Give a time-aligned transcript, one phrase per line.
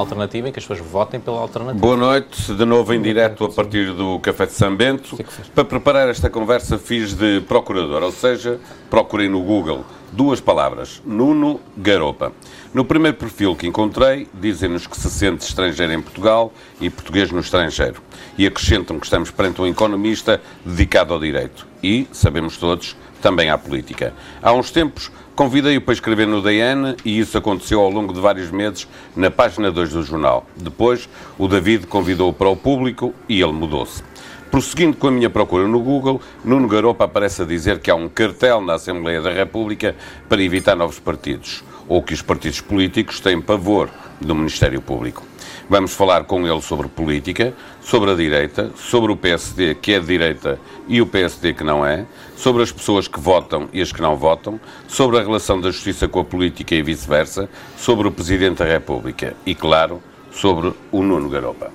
[0.00, 1.78] alternativa em que as pessoas votem pela alternativa.
[1.78, 5.18] Boa noite, de novo em direto a partir do Café de São Bento.
[5.54, 8.58] Para preparar esta conversa fiz de procurador, ou seja,
[8.88, 12.32] procurei no Google duas palavras, Nuno Garopa.
[12.74, 17.40] No primeiro perfil que encontrei, dizem-nos que se sente estrangeiro em Portugal e português no
[17.40, 18.02] estrangeiro.
[18.36, 21.66] E acrescentam que estamos perante um economista dedicado ao direito.
[21.82, 24.14] E, sabemos todos, também à política.
[24.42, 25.10] Há uns tempos
[25.40, 28.86] convidei-o para escrever no DN e isso aconteceu ao longo de vários meses
[29.16, 30.46] na página 2 do jornal.
[30.54, 31.08] Depois,
[31.38, 34.02] o David convidou-o para o público e ele mudou-se.
[34.50, 38.06] Prosseguindo com a minha procura no Google, Nuno Garopa aparece a dizer que há um
[38.06, 39.96] cartel na Assembleia da República
[40.28, 43.88] para evitar novos partidos, ou que os partidos políticos têm pavor
[44.20, 45.24] do Ministério Público.
[45.70, 50.06] Vamos falar com ele sobre política, sobre a direita, sobre o PSD que é de
[50.06, 52.04] direita e o PSD que não é,
[52.36, 56.06] sobre as pessoas que votam e as que não votam, sobre a relação da justiça
[56.08, 61.28] com a política e vice-versa, sobre o Presidente da República e, claro, sobre o Nuno
[61.28, 61.70] Garopa.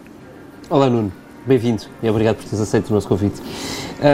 [0.70, 1.12] Olá, Nuno.
[1.46, 3.40] Bem-vindo e obrigado por teres aceito o nosso convite.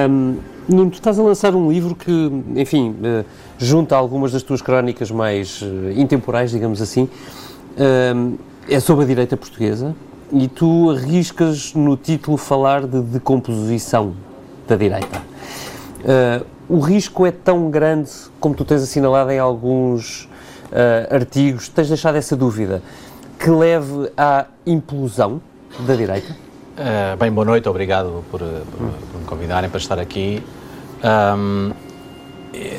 [0.10, 0.38] Um,
[0.68, 2.12] Nuno, tu estás a lançar um livro que,
[2.56, 3.26] enfim, uh,
[3.58, 7.10] junta algumas das tuas crónicas mais uh, intemporais, digamos assim.
[8.16, 8.38] Um,
[8.68, 9.96] é sobre a direita portuguesa
[10.32, 14.14] e tu arriscas no título falar de decomposição
[14.68, 15.22] da direita.
[16.00, 20.30] Uh, o risco é tão grande, como tu tens assinalado em alguns
[21.10, 22.82] artigos, tens deixado essa dúvida,
[23.38, 25.42] que leve à implosão
[25.80, 26.34] da direita?
[26.78, 28.48] Uh, bem, boa noite, obrigado por, por,
[29.12, 30.44] por, me convidarem para estar aqui.
[31.04, 31.72] Um,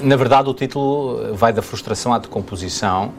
[0.03, 3.13] na verdade, o título vai da frustração à decomposição.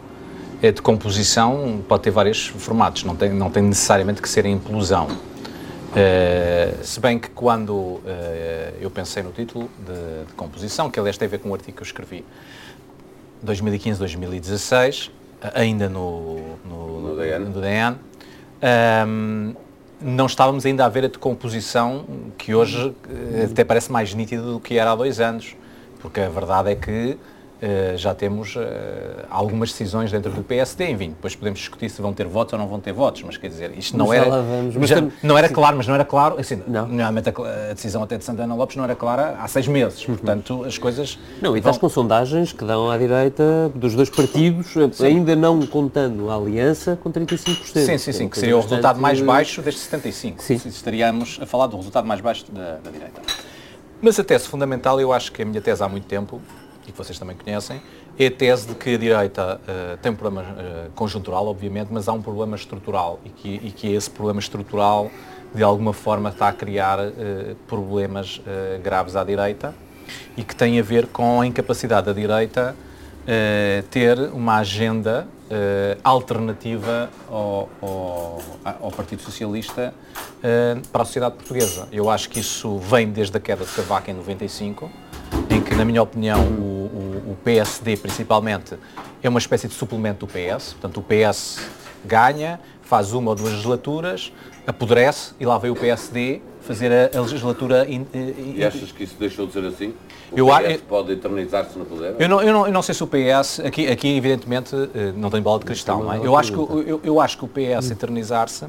[0.64, 5.08] A decomposição pode ter vários formatos, não tem, não tem necessariamente que ser a implosão.
[5.08, 8.02] Uh, se bem que quando uh,
[8.80, 11.76] eu pensei no título de, de, composição, que aliás tem a ver com um artigo
[11.76, 12.26] que eu escrevi
[13.46, 15.12] 2015-2016,
[15.54, 17.98] ainda no, no, no, DN, no DN
[19.06, 19.54] um,
[20.00, 22.06] não estávamos ainda a ver a decomposição
[22.38, 25.56] que hoje eh, até parece mais nítida do que era há dois anos,
[26.02, 27.18] porque a verdade é que
[27.96, 28.60] já temos uh,
[29.30, 32.68] algumas decisões dentro do PSD, enfim, depois podemos discutir se vão ter votos ou não
[32.68, 34.44] vão ter votos, mas quer dizer, isto não era,
[34.82, 36.88] já, não era claro, mas não era claro, assim, não.
[36.88, 40.16] normalmente a, a, decisão até de Santana Lopes não era clara há seis meses, uhum.
[40.16, 41.18] portanto as coisas...
[41.42, 41.82] Não, e estás vão...
[41.82, 45.06] com sondagens que dão à direita dos dois partidos, sim.
[45.06, 47.64] ainda não contando a aliança, com 35%.
[47.64, 50.60] Sim, sim, sim, que seria o resultado mais baixo desde 75, sim.
[50.66, 53.22] estaríamos a falar do resultado mais baixo da, da direita.
[54.02, 56.42] Mas a tese fundamental, eu acho que a minha tese há muito tempo,
[56.88, 57.82] e que vocês também conhecem,
[58.18, 62.08] é a tese de que a direita uh, tem um problema uh, conjuntural, obviamente, mas
[62.08, 65.10] há um problema estrutural e que, e que esse problema estrutural,
[65.54, 68.42] de alguma forma, está a criar uh, problemas
[68.84, 69.74] graves à direita
[70.38, 72.76] e que tem a ver com a incapacidade da direita
[73.90, 75.26] ter uma agenda
[76.04, 78.42] alternativa ao, ao,
[78.82, 79.94] ao, Partido Socialista
[80.92, 81.88] para a sociedade portuguesa.
[81.90, 84.92] Eu acho que isso vem desde a queda de Cavaco em 95,
[85.50, 88.76] em que, na minha opinião, o, o, o, PSD, principalmente,
[89.22, 90.74] é uma espécie de suplemento do PS.
[90.74, 91.60] Portanto, o PS
[92.06, 94.32] ganha, faz uma ou duas legislaturas,
[94.66, 97.86] apodrece e lá veio o PSD fazer a, a legislatura.
[97.90, 99.94] In, in, e achas que isso deixou de ser assim?
[100.32, 102.16] O eu, PS pode eternizar-se no poder?
[102.18, 105.30] Eu não, eu, não, eu não sei se o PS, aqui, aqui evidentemente, eh, não
[105.30, 106.18] tem bola de cristal, não é?
[106.18, 108.66] Eu acho, que, eu, eu acho que o PS eternizar-se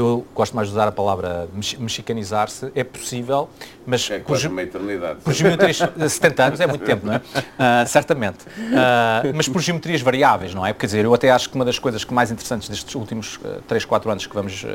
[0.00, 1.48] eu gosto mais de usar a palavra
[1.78, 3.48] mexicanizar-se, é possível,
[3.86, 4.10] mas...
[4.10, 5.20] É quase por, uma eternidade.
[5.24, 7.16] Por geometrias, 70 anos é muito tempo, não é?
[7.18, 8.44] Uh, certamente.
[8.44, 10.72] Uh, mas por geometrias variáveis, não é?
[10.72, 13.60] Quer dizer, eu até acho que uma das coisas que mais interessantes destes últimos uh,
[13.66, 14.68] 3, 4 anos que vamos, uh,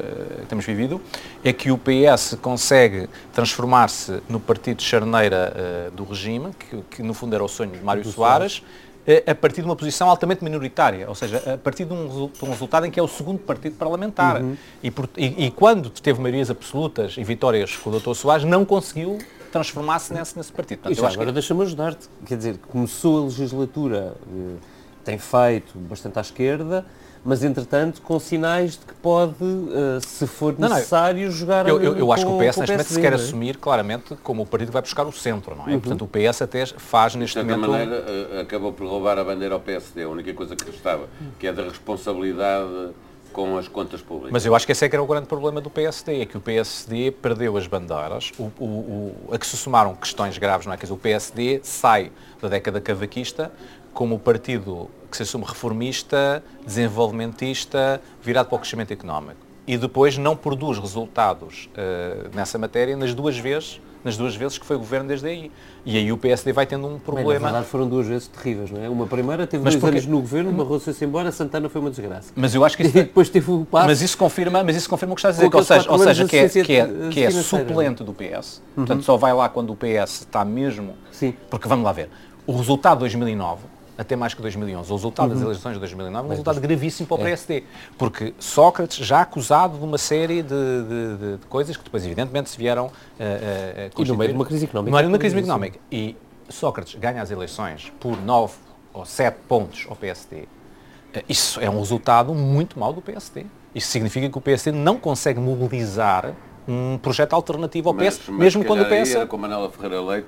[0.50, 1.02] temos vivido
[1.44, 7.04] é que o PS consegue transformar-se no partido de charneira uh, do regime, que, que,
[7.04, 8.93] no fundo era o sonho de Mário Soares, eh,
[9.28, 12.92] a partir de uma posição altamente minoritária, ou seja, a partir de um, resultado em
[12.92, 14.42] que é o segundo partido parlamentar.
[14.42, 14.56] Uhum.
[14.82, 18.14] E, por, e, e, quando teve maiorias absolutas e vitórias com o Dr.
[18.14, 19.20] Soares, não conseguiu
[19.52, 20.80] transformar-se nesse, nesse partido.
[20.80, 21.34] Portanto, já, agora que...
[21.34, 22.10] deixa-me ajudar-te.
[22.26, 24.56] Quer dizer, começou a legislatura, eh,
[25.04, 26.86] tem feito bastante à esquerda,
[27.24, 31.82] mas entretanto com sinais de que pode, uh, se for necessário, não, não, jogar Eu,
[31.82, 33.16] eu, eu acho que o PS neste momento se quer é?
[33.16, 35.74] assumir claramente como o partido vai buscar o centro, não é?
[35.74, 35.80] Uhum.
[35.80, 37.62] Portanto, o PS até faz neste de momento...
[37.62, 41.08] De maneira, uh, acabou por roubar a bandeira ao PSD, a única coisa que estava,
[41.40, 42.94] que é da responsabilidade
[43.32, 44.32] com as contas públicas.
[44.32, 46.38] Mas eu acho que esse é que era o grande problema do PSD, é que
[46.38, 50.74] o PSD perdeu as bandeiras, o, o, o, a que se somaram questões graves, não
[50.74, 50.78] é?
[50.78, 52.12] Quer dizer, o PSD sai
[52.42, 53.52] da década cavaquista
[53.94, 59.38] como o partido que se assume reformista, desenvolvimentista, virado para o crescimento económico.
[59.68, 64.66] E depois não produz resultados uh, nessa matéria nas duas vezes nas duas vezes que
[64.66, 65.52] foi governo desde aí.
[65.86, 67.30] E aí o PSD vai tendo um problema.
[67.30, 68.90] Bem, na verdade foram duas vezes terríveis, não é?
[68.90, 69.98] Uma primeira teve mas dois porque...
[69.98, 72.34] anos no governo, Barroso-se embora, Santana foi uma desgraça.
[72.36, 72.92] Mas eu acho que isso...
[72.92, 73.88] depois teve o passo...
[73.88, 76.00] Mas isso confirma, mas isso confirma o que estás a dizer, que, ou seja, ou
[76.00, 78.62] seja que, é, que, é, que é suplente do PS.
[78.76, 78.86] Uhum.
[78.86, 80.96] Portanto, só vai lá quando o PS está mesmo...
[81.10, 81.34] Sim.
[81.50, 82.10] Porque vamos lá ver,
[82.46, 83.62] o resultado de 2009
[83.98, 84.92] até mais que 2011.
[84.92, 85.36] O resultado uhum.
[85.36, 87.64] das eleições de 2009 é um resultado gravíssimo para o PSD, é.
[87.98, 92.50] porque Sócrates já acusado de uma série de, de, de, de coisas que depois, evidentemente,
[92.50, 94.92] se vieram uh, uh, E no meio de uma crise económica.
[94.92, 95.80] No meio de uma crise económica.
[95.92, 96.16] E
[96.50, 98.54] Sócrates ganha as eleições por 9
[98.94, 100.42] ou 7 pontos ao PSD.
[100.42, 103.46] Uh, isso é um resultado muito mau do PSD.
[103.76, 106.34] Isso significa que o PSD não consegue mobilizar
[106.68, 109.16] um projeto alternativo ao PS, mas, mesmo quando o PS...
[109.16, 110.28] Era com Manela Ferreira Leite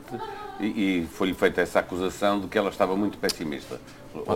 [0.59, 3.79] e, e foi-lhe feita essa acusação de que ela estava muito pessimista.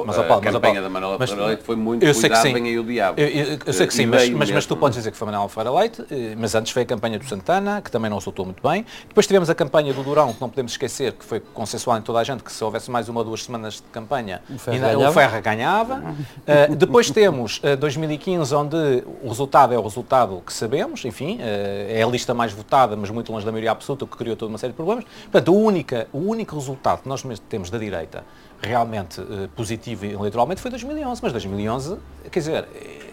[0.05, 2.77] Mas, a, Paulo, a campanha da Manuela Ferreira Leite foi muito eu sei que sim.
[2.77, 3.19] o diabo.
[3.19, 5.47] Eu, eu, eu sei que sim, mas, mas, mas, tu podes dizer que foi Manuela
[5.49, 8.61] Ferreira Leite, eh, mas antes foi a campanha do Santana, que também não resultou muito
[8.67, 8.85] bem.
[9.07, 12.19] Depois tivemos a campanha do Durão, que não podemos esquecer, que foi consensual em toda
[12.19, 15.09] a gente, que se houvesse mais uma ou duas semanas de campanha, o Ferra ganhava.
[15.09, 15.95] O Ferra ganhava.
[15.95, 21.37] uh, depois temos uh, eh, 2015, onde o resultado é o resultado que sabemos, enfim,
[21.37, 24.35] uh, é a lista mais votada, mas muito longe da maioria absoluta, o que criou
[24.35, 25.05] toda uma série de problemas.
[25.23, 28.23] Portanto, o, única, o único resultado que nós temos da direita
[28.61, 31.97] realmente uh, positivo eleitoralmente foi 2011, mas 2011,
[32.31, 32.67] quer dizer,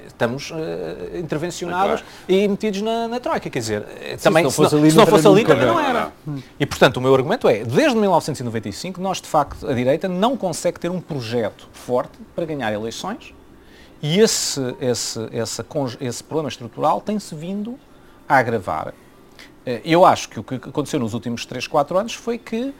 [0.06, 4.74] estamos uh, intervencionados e metidos na, na troika, quer dizer, Sim, também se não fosse
[4.74, 6.12] ali, se não, fosse ali também não era.
[6.58, 10.80] E portanto o meu argumento é, desde 1995 nós de facto, a direita não consegue
[10.80, 13.34] ter um projeto forte para ganhar eleições
[14.02, 15.64] e esse, esse, esse,
[16.00, 17.78] esse problema estrutural tem-se vindo
[18.28, 18.92] a agravar.
[19.64, 22.72] Eh, eu acho que o que aconteceu nos últimos 3, 4 anos foi que eh,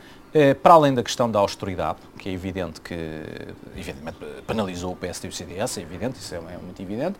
[0.63, 2.95] para além da questão da austeridade, que é evidente que
[3.77, 7.19] evidentemente, penalizou o PSD e o CDS, é evidente, isso é, é muito evidente,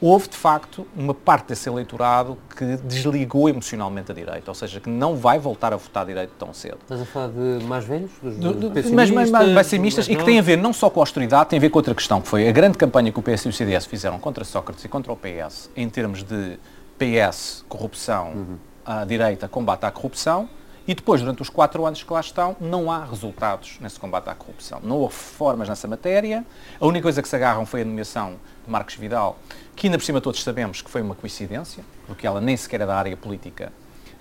[0.00, 4.88] houve de facto uma parte desse eleitorado que desligou emocionalmente a direita, ou seja, que
[4.88, 6.78] não vai voltar a votar direito tão cedo.
[6.82, 8.10] Estás a falar de mais velhos?
[8.22, 11.00] Dos, do, do, mas, mas, mais pessimistas e que tem a ver não só com
[11.00, 13.22] a austeridade, tem a ver com outra questão, que foi a grande campanha que o
[13.22, 16.58] PS e o CDS fizeram contra Sócrates e contra o PS, em termos de
[16.98, 18.56] PS, corrupção, uhum.
[18.84, 20.48] a direita, combate à corrupção,
[20.86, 24.34] e depois, durante os quatro anos que lá estão, não há resultados nesse combate à
[24.34, 24.80] corrupção.
[24.82, 26.44] Não houve reformas nessa matéria.
[26.80, 29.38] A única coisa que se agarram foi a nomeação de Marcos Vidal,
[29.76, 32.86] que ainda por cima todos sabemos que foi uma coincidência, porque ela nem sequer é
[32.86, 33.72] da área política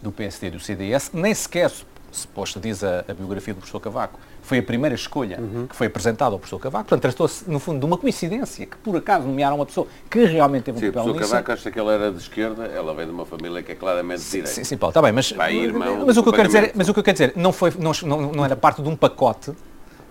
[0.02, 1.72] do PSD e do CDS, nem sequer,
[2.18, 5.68] suposto diz a, a biografia do professor Cavaco, foi a primeira escolha uhum.
[5.68, 6.86] que foi apresentada ao professor Cavaco.
[6.86, 10.64] Portanto, tratou-se, no fundo, de uma coincidência, que por acaso nomearam uma pessoa que realmente
[10.64, 11.12] teve um sim, papel nisso.
[11.12, 13.72] o professor Cavaco acha que ela era de esquerda, ela veio de uma família que
[13.72, 14.50] é claramente de direita.
[14.50, 16.90] Sim, sim, Paulo, está bem, mas, Vai, irmão, mas, o que eu quero dizer, mas
[16.90, 19.52] o que eu quero dizer, não, foi, não, não, não era parte de um pacote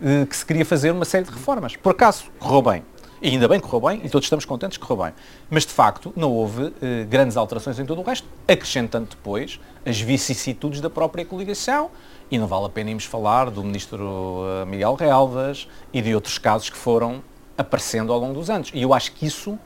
[0.03, 1.77] eh, que se queria fazer uma série de reformas.
[1.77, 2.83] Por acaso, correu bem.
[3.21, 5.15] E ainda bem correu bem, e todos estamos contentes que correu bem.
[5.51, 10.01] Mas, de facto, não houve eh, grandes alterações em todo o resto, acrescentando depois as
[10.01, 11.91] vicissitudes da própria coligação,
[12.31, 16.39] e não vale a pena irmos falar do ministro eh, Miguel Relvas e de outros
[16.39, 17.21] casos que foram
[17.57, 18.71] aparecendo ao longo dos anos.
[18.73, 19.59] E eu acho que isso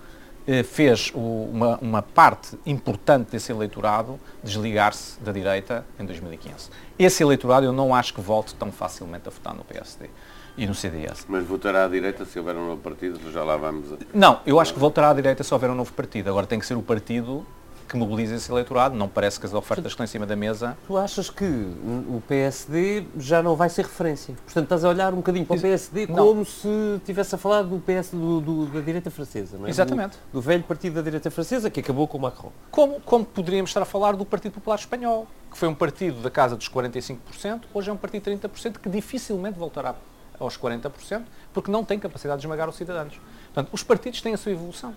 [0.46, 1.18] eh, fez o,
[1.52, 6.70] uma, uma, parte importante desse eleitorado desligar-se da direita em 2015.
[6.98, 10.08] Esse eleitorado eu não acho que volte tão facilmente a votar no PSD
[10.56, 11.24] e no CDS.
[11.28, 13.18] Mas votará à direita se houver um novo partido?
[13.30, 13.92] Já lá vamos.
[13.92, 13.96] A...
[14.14, 16.28] Não, eu acho que voltará à direita se houver um novo partido.
[16.28, 17.46] Agora tem que ser o partido
[17.92, 18.96] que mobiliza esse eleitorado.
[18.96, 20.76] Não parece que as ofertas que estão em cima da mesa.
[20.86, 24.34] Tu achas que o PSD já não vai ser referência?
[24.44, 26.16] Portanto, estás a olhar um bocadinho para o PSD não.
[26.16, 29.70] como se estivesse a falar do PS do, do, da direita francesa, não é?
[29.70, 30.16] Exatamente.
[30.32, 32.50] Do, do, velho partido da direita francesa que acabou com o Macron.
[32.70, 36.30] Como, como poderíamos estar a falar do Partido Popular Espanhol, que foi um partido da
[36.30, 39.94] casa dos 45%, hoje é um partido de 30% que dificilmente voltará
[40.42, 41.22] aos 40%,
[41.52, 43.20] porque não tem capacidade de esmagar os cidadãos.
[43.46, 44.94] Portanto, os partidos têm a sua evolução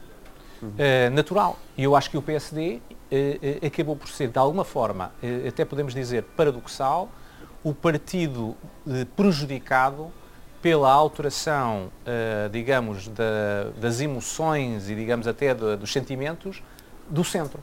[0.61, 1.57] uh, natural.
[1.77, 3.15] E eu acho que o PSD uh,
[3.63, 5.11] uh, acabou por ser, de alguma forma,
[5.47, 7.09] até podemos dizer paradoxal,
[7.63, 8.55] o partido
[9.15, 10.11] prejudicado
[10.61, 11.91] pela alteração,
[12.51, 16.61] digamos, da, das emoções e, digamos, até de, dos sentimentos
[17.09, 17.59] do centro.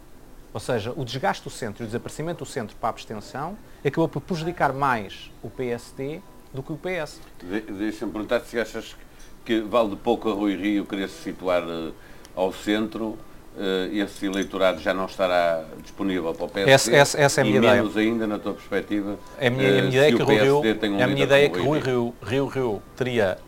[0.52, 4.08] Ou seja, o desgaste do centro e o desaparecimento do centro para a abstenção acabou
[4.08, 6.20] por prejudicar mais o PSD
[6.52, 7.20] do que o PS.
[7.42, 8.96] De, Deixa-me perguntar se achas
[9.44, 11.62] que vale de pouco a Rui Rio querer se situar
[12.34, 13.18] ao centro,
[13.58, 16.72] eh, esse eleitorado já não estará disponível para o PSD.
[16.72, 17.74] Essa, essa, essa é a minha e ideia.
[17.74, 20.60] menos ainda, na tua perspectiva, é a minha, a minha ideia é que o Rio,
[20.60, 23.38] um é a minha ideia é que Rui Rio, Rio Rio teria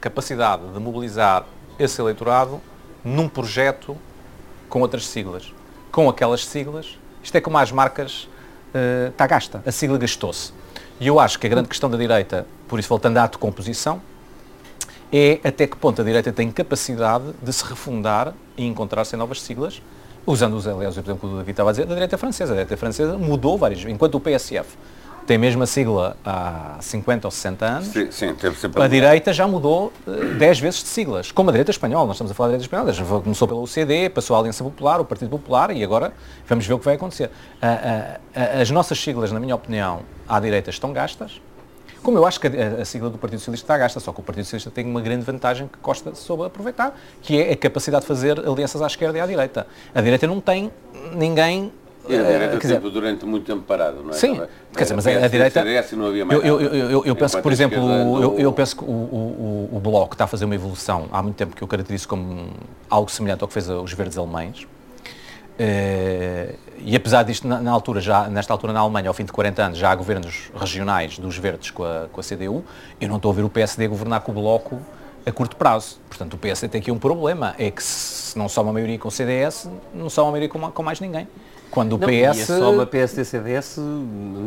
[0.00, 1.44] capacidade de mobilizar
[1.78, 2.60] esse eleitorado
[3.04, 3.96] num projeto
[4.68, 5.52] com outras siglas.
[5.92, 8.24] Com aquelas siglas, isto é como as marcas,
[8.74, 10.52] uh, está gasta, a sigla gastou-se.
[10.98, 14.00] E eu acho que a grande questão da direita, por isso voltando à composição,
[15.12, 19.42] é até que ponto a direita tem capacidade de se refundar e encontrar-se em novas
[19.42, 19.82] siglas,
[20.26, 22.52] usando, aliás, o exemplo do David estava a dizer, da direita francesa.
[22.52, 23.94] A direita francesa mudou várias vezes.
[23.94, 24.76] Enquanto o PSF
[25.26, 27.88] tem mesmo a sigla há 50 ou 60 anos.
[27.88, 31.52] Sim, sim teve sempre a direita já mudou uh, 10 vezes de siglas, como a
[31.52, 34.62] direita espanhola, nós estamos a falar da direita espanhola, começou pela UCD, passou a Aliança
[34.62, 36.12] Popular, o Partido Popular e agora
[36.46, 37.30] vamos ver o que vai acontecer.
[38.60, 41.40] As nossas siglas, na minha opinião, à direita estão gastas,
[42.06, 44.22] como eu acho que a, a, sigla do Partido Socialista está gasta, só que o
[44.22, 48.06] Partido Socialista tem uma grande vantagem que Costa soube aproveitar, que é a capacidade de
[48.06, 49.66] fazer alianças à esquerda e à direita.
[49.92, 50.70] A direita não tem
[51.12, 51.72] ninguém
[52.14, 54.12] a direita dizer, durante muito tempo parado, não é?
[54.12, 54.40] Sim,
[54.74, 55.60] quer dizer, mas a, direita...
[56.42, 57.78] eu, eu, eu, eu penso que, por exemplo,
[58.38, 61.68] eu, penso que o, Bloco está a fazer uma evolução há muito tempo que eu
[61.68, 62.48] caracterizo como
[62.88, 64.66] algo semelhante ao que fez os verdes alemães.
[65.58, 69.62] Uh, e apesar disto, na, altura, já, nesta altura na Alemanha, ao fim de 40
[69.62, 72.62] anos, já há governos regionais dos verdes com a, com a CDU,
[73.00, 74.78] eu não estou a ver o PSD governar com o Bloco
[75.24, 75.98] a curto prazo.
[76.08, 79.08] Portanto, o PSD tem aqui um problema, é que se não só uma maioria com
[79.08, 81.26] o CDS, não só uma maioria com, com mais ninguém.
[81.76, 82.38] Quando o não, PS.
[82.38, 83.76] E a soma PSD-CDS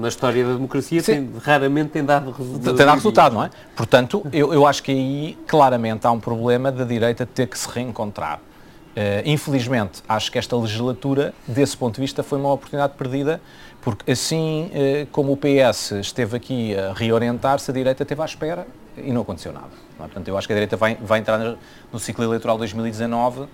[0.01, 2.75] na história da democracia tem, raramente tem dado resultado.
[2.75, 3.51] Tem dado resultado, não é?
[3.75, 7.69] Portanto, eu, eu acho que aí claramente há um problema da direita ter que se
[7.69, 8.37] reencontrar.
[8.39, 13.39] Uh, infelizmente, acho que esta legislatura, desse ponto de vista, foi uma oportunidade perdida,
[13.79, 18.65] porque assim uh, como o PS esteve aqui a reorientar-se, a direita esteve à espera
[18.97, 19.69] e não aconteceu nada.
[19.99, 20.07] Não é?
[20.07, 21.57] Portanto, eu acho que a direita vai, vai entrar
[21.93, 23.47] no ciclo eleitoral 2019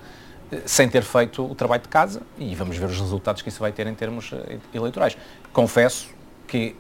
[0.66, 3.72] sem ter feito o trabalho de casa e vamos ver os resultados que isso vai
[3.72, 5.18] ter em termos eh, eleitorais.
[5.52, 6.10] Confesso
[6.48, 6.76] que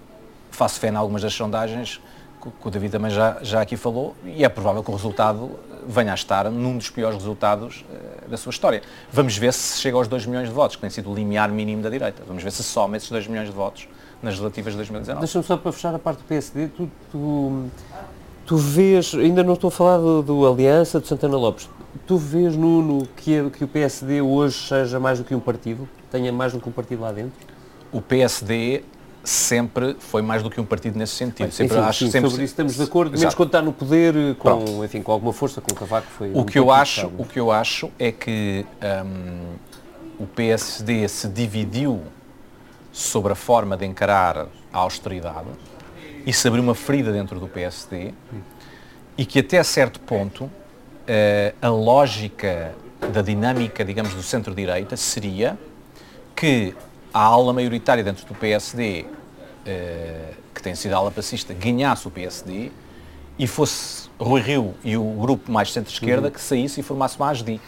[0.52, 2.00] faço fé em algumas das sondagens
[2.62, 5.52] que o David também já, já aqui falou e é provável que o resultado
[5.88, 8.82] venha a estar num dos piores resultados uh, da sua história.
[9.12, 11.82] Vamos ver se chega aos 2 milhões de votos, que tem sido o limiar mínimo
[11.82, 12.24] da direita.
[12.28, 13.88] Vamos ver se soma esses 2 milhões de votos
[14.22, 15.20] nas relativas de 2019.
[15.20, 17.66] Deixa-me só para fechar a parte do PSD, tu, tu,
[18.46, 21.70] tu vês, ainda não estou a falar do, do Aliança, de Santana Lopes,
[22.06, 25.88] Tu vês, Nuno, que, que o PSD hoje seja mais do que um partido?
[26.12, 27.34] Tenha mais do que um partido lá dentro?
[27.92, 28.84] O PSD
[29.24, 31.52] sempre foi mais do que um partido nesse sentido.
[31.52, 34.36] sempre, enfim, acho, sim, sempre, sobre isso estamos de acordo, menos quando está no poder,
[34.36, 36.32] com, enfim, com alguma força, com o Cavaco foi...
[36.32, 38.66] O, um que, eu acho, o que eu acho é que
[39.04, 42.02] um, o PSD se dividiu
[42.92, 45.48] sobre a forma de encarar a austeridade
[46.26, 48.14] e se abriu uma ferida dentro do PSD
[49.18, 50.50] e que até certo ponto
[51.62, 52.74] a lógica
[53.12, 55.58] da dinâmica, digamos, do centro-direita seria
[56.36, 56.76] que
[57.14, 59.06] a ala maioritária dentro do PSD,
[59.66, 62.72] eh, que tem sido a ala passista, ganhasse o PSD
[63.38, 66.34] e fosse Rui Rio e o grupo mais centro-esquerda uhum.
[66.34, 67.62] que saísse e formasse uma ASDI.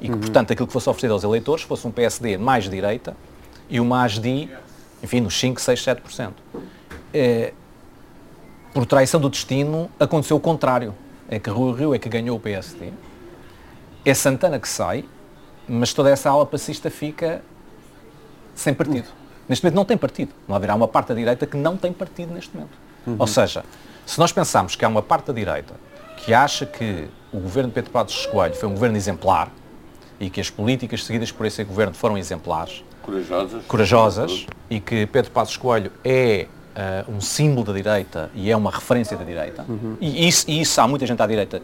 [0.00, 0.20] E que, uhum.
[0.20, 3.16] portanto, aquilo que fosse oferecido aos eleitores fosse um PSD mais direita
[3.68, 4.50] e uma ASDI,
[5.02, 6.30] enfim, nos 5, 6, 7%.
[6.30, 7.52] Uh,
[8.72, 10.94] por traição do destino, aconteceu o contrário
[11.32, 12.92] é que Rui Rio é que ganhou o PSD,
[14.04, 15.02] é Santana que sai,
[15.66, 17.42] mas toda essa ala passista fica
[18.54, 19.06] sem partido.
[19.48, 20.34] Neste momento não tem partido.
[20.46, 22.76] Não haverá uma parte da direita que não tem partido neste momento.
[23.06, 23.16] Uhum.
[23.18, 23.64] Ou seja,
[24.04, 25.72] se nós pensarmos que há uma parte da direita
[26.18, 29.50] que acha que o governo de Pedro Passos Coelho foi um governo exemplar
[30.20, 35.30] e que as políticas seguidas por esse governo foram exemplares, corajosas, corajosas e que Pedro
[35.30, 39.96] Passos Coelho é uh, um símbolo da direita e é uma referência da direita, uhum.
[40.00, 41.62] e, isso, e isso há muita gente à direita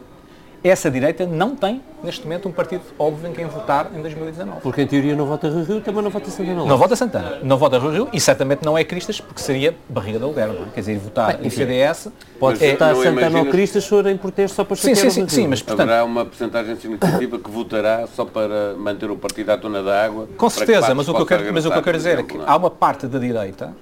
[0.63, 4.61] essa direita não tem, neste momento, um partido óbvio em quem votar em 2019.
[4.61, 7.57] Porque, em teoria, não vota Rui Rio, também não vota Santana Não vota Santana, não
[7.57, 10.71] vota Rui Rio e certamente não é Cristas, porque seria barriga aluguer, não é?
[10.75, 12.09] Quer dizer, votar Bem, em CDS...
[12.41, 15.29] Pode é, votar Santana ou Cristas se forem por ter só para sim, sim, sim,
[15.29, 15.89] sim, mas portanto...
[15.89, 20.29] Haverá uma porcentagem significativa que votará só para manter o partido à tona da água.
[20.37, 22.39] Com certeza, mas o, que eu quero, mas o que eu quero dizer é que
[22.45, 23.75] há uma parte da direita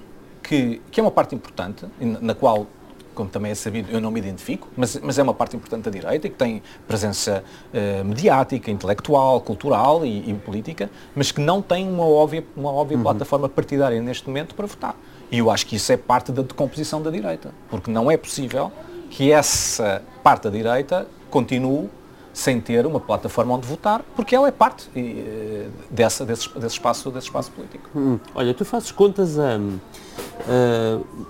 [0.47, 2.69] que, que é uma parte importante, na qual,
[3.15, 5.91] como também é sabido, eu não me identifico, mas, mas é uma parte importante da
[5.91, 7.43] direita e que tem presença
[7.75, 12.97] uh, mediática, intelectual, cultural e, e, política, mas que não tem uma óbvia, uma óbvia
[12.97, 13.03] uhum.
[13.03, 14.95] plataforma partidária neste momento para votar.
[15.33, 18.71] E eu acho que isso é parte da decomposição da direita, porque não é possível
[19.11, 21.89] que essa parte da direita continue
[22.37, 27.11] sem ter uma plataforma onde votar, porque ela é parte uh, dessa, desse, desse, espaço,
[27.11, 27.89] desse espaço político.
[27.97, 28.19] Hum.
[28.35, 29.59] Olha, tu fazes contas a,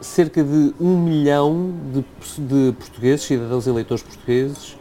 [0.00, 2.04] cerca de um milhão de,
[2.42, 4.76] de, portugueses, cidadãos eleitores portugueses,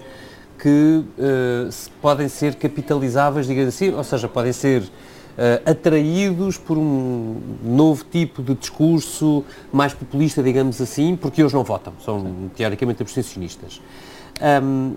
[0.58, 7.40] que uh, podem ser capitalizáveis, digamos assim, ou seja, podem ser uh, atraídos por um
[7.64, 13.80] novo tipo de discurso mais populista, digamos assim, porque hoje não votam, são teoricamente abstencionistas.
[14.42, 14.96] Um,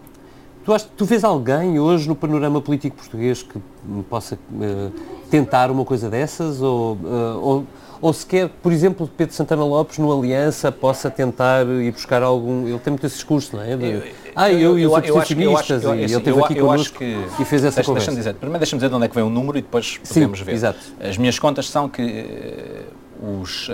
[0.69, 3.59] Tu, achas, tu vês alguém hoje no panorama político português que
[4.03, 4.93] possa uh,
[5.31, 6.61] tentar uma coisa dessas?
[6.61, 7.67] Ou, uh, ou,
[8.03, 12.69] ou sequer, por exemplo, Pedro Santana Lopes no Aliança possa tentar ir buscar algum.
[12.69, 13.79] Ele tem muito esse discurso, não é?
[13.79, 14.03] De, eu,
[14.37, 17.95] ah, eu, e os abstencionistas, e ele esteve aqui connosco que, e fez essa deixa,
[17.95, 20.13] Deixa dizer, primeiro deixa-me dizer de onde é que vem o número e depois Sim,
[20.13, 20.53] podemos ver.
[20.53, 20.81] Exato.
[21.01, 22.85] As minhas contas são que
[23.23, 23.73] os uh,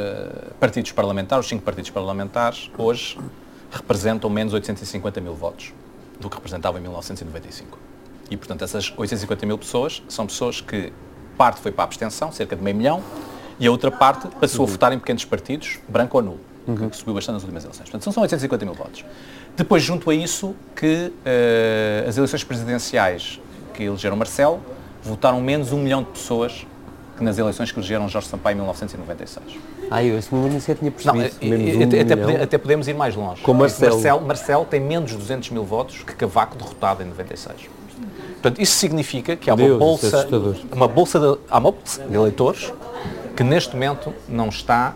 [0.60, 3.18] partidos parlamentares, os cinco partidos parlamentares, hoje
[3.72, 5.72] representam menos 850 mil votos
[6.24, 7.78] do que representavam em 1995.
[8.30, 10.92] E, portanto, essas 850 mil pessoas são pessoas que
[11.36, 13.02] parte foi para a abstenção, cerca de meio milhão,
[13.60, 14.70] e a outra parte passou uhum.
[14.70, 16.88] a votar em pequenos partidos, branco ou nulo, uhum.
[16.88, 17.90] que subiu bastante nas últimas eleições.
[17.90, 19.04] Portanto, são 850 mil votos.
[19.56, 23.40] Depois, junto a isso, que uh, as eleições presidenciais
[23.74, 24.60] que elegeram Marcelo
[25.02, 26.66] votaram menos um milhão de pessoas
[27.16, 29.44] que nas eleições que elegeram Jorge Sampaio em 1996.
[29.90, 31.34] Ah, eu esse número nem sequer tinha percebido.
[31.40, 33.42] Não, menos até, um até, pode, até, podemos ir mais longe.
[33.42, 33.92] Com Marcelo.
[33.92, 34.20] Marcelo.
[34.22, 37.68] Marcelo tem menos de 200 mil votos que Cavaco derrotado em 96.
[38.34, 40.28] Portanto, isso significa que há uma Deus, bolsa,
[40.70, 42.72] é uma bolsa de, há uma bolsa de eleitores
[43.34, 44.94] que neste momento não está,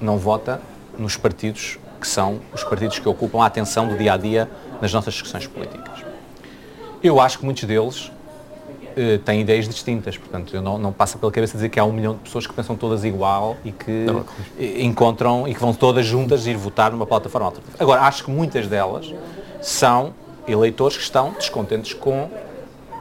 [0.00, 0.60] não vota
[0.98, 4.50] nos partidos que são os partidos que ocupam a atenção do dia a dia
[4.80, 6.04] nas nossas discussões políticas.
[7.00, 8.10] Eu acho que muitos deles
[8.96, 11.92] uh, têm ideias distintas, portanto, eu não, não passa pela cabeça dizer que há um
[11.92, 14.24] milhão de pessoas que pensam todas igual e que não,
[14.78, 17.82] encontram e que vão todas juntas ir votar numa plataforma alternativa.
[17.82, 19.12] Agora, acho que muitas delas
[19.60, 20.14] são
[20.46, 22.30] eleitores que estão descontentes com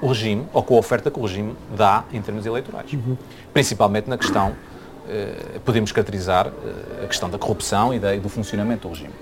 [0.01, 2.91] o regime ou com a oferta que o regime dá em termos eleitorais.
[2.93, 3.15] Uhum.
[3.53, 4.55] Principalmente na questão,
[5.07, 9.13] eh, podemos caracterizar eh, a questão da corrupção e, da, e do funcionamento do regime.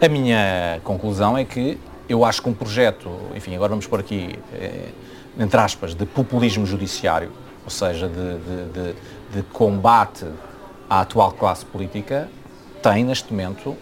[0.00, 4.38] A minha conclusão é que eu acho que um projeto, enfim, agora vamos por aqui,
[4.52, 4.88] eh,
[5.38, 7.32] entre aspas, de populismo judiciário,
[7.64, 8.94] ou seja, de, de, de,
[9.34, 10.26] de combate
[10.88, 12.28] à atual classe política,
[12.82, 13.76] tem neste momento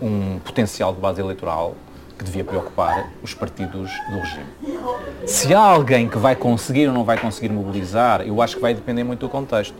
[0.00, 1.74] um potencial de base eleitoral
[2.18, 4.46] que devia preocupar os partidos do regime.
[5.26, 8.72] Se há alguém que vai conseguir ou não vai conseguir mobilizar, eu acho que vai
[8.72, 9.74] depender muito do contexto.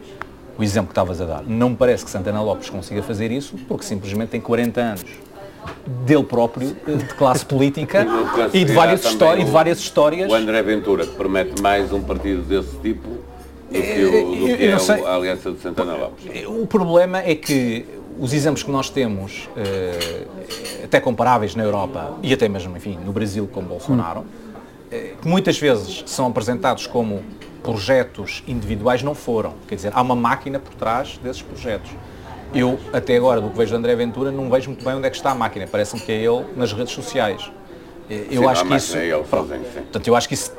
[0.58, 1.42] O exemplo que estavas a dar.
[1.42, 5.04] Não me parece que Santana Lopes consiga fazer isso, porque simplesmente tem 40 anos
[6.04, 8.06] dele próprio, de classe política
[8.52, 10.30] e, de várias, histórias, o, de várias histórias.
[10.30, 14.64] O André Ventura, que promete mais um partido desse tipo do que, o, do que
[14.64, 16.24] é a Aliança de Santana Lopes.
[16.46, 17.84] O problema é que
[18.18, 20.26] os exemplos que nós temos, eh,
[20.84, 24.24] até comparáveis na Europa e até mesmo, enfim, no Brasil como Bolsonaro,
[24.90, 27.22] eh, que muitas vezes são apresentados como
[27.62, 29.54] projetos individuais, não foram.
[29.68, 31.90] Quer dizer, há uma máquina por trás desses projetos.
[32.56, 35.10] Eu, até agora, do que vejo de André Ventura, não vejo muito bem onde é
[35.10, 35.66] que está a máquina.
[35.70, 37.52] Parece-me que é ele nas redes sociais.
[38.08, 38.96] Eh, eu sim, acho que isso.
[38.96, 40.52] É ele portanto, eu acho que isso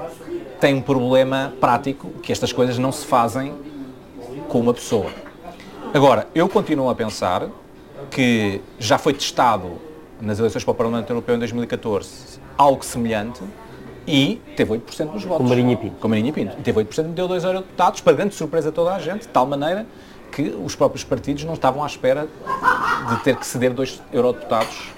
[0.59, 3.51] tem um problema prático, que estas coisas não se fazem
[4.47, 5.07] com uma pessoa.
[5.91, 7.49] Agora, eu continuo a pensar
[8.11, 9.71] que já foi testado
[10.21, 13.41] nas eleições para o Parlamento Europeu em 2014 algo semelhante
[14.05, 15.37] e teve 8% dos votos.
[15.37, 15.95] Com Marinha Pinto.
[15.99, 16.55] Com Marinha Pinto.
[16.59, 19.27] E teve 8% e deu dois eurodeputados, para grande surpresa de toda a gente, de
[19.29, 19.85] tal maneira
[20.37, 22.27] que os próprios partidos não estavam à espera
[23.09, 24.93] de ter que ceder dois eurodeputados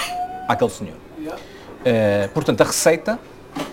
[0.50, 0.96] àquele senhor.
[1.18, 3.18] Uh, portanto, a receita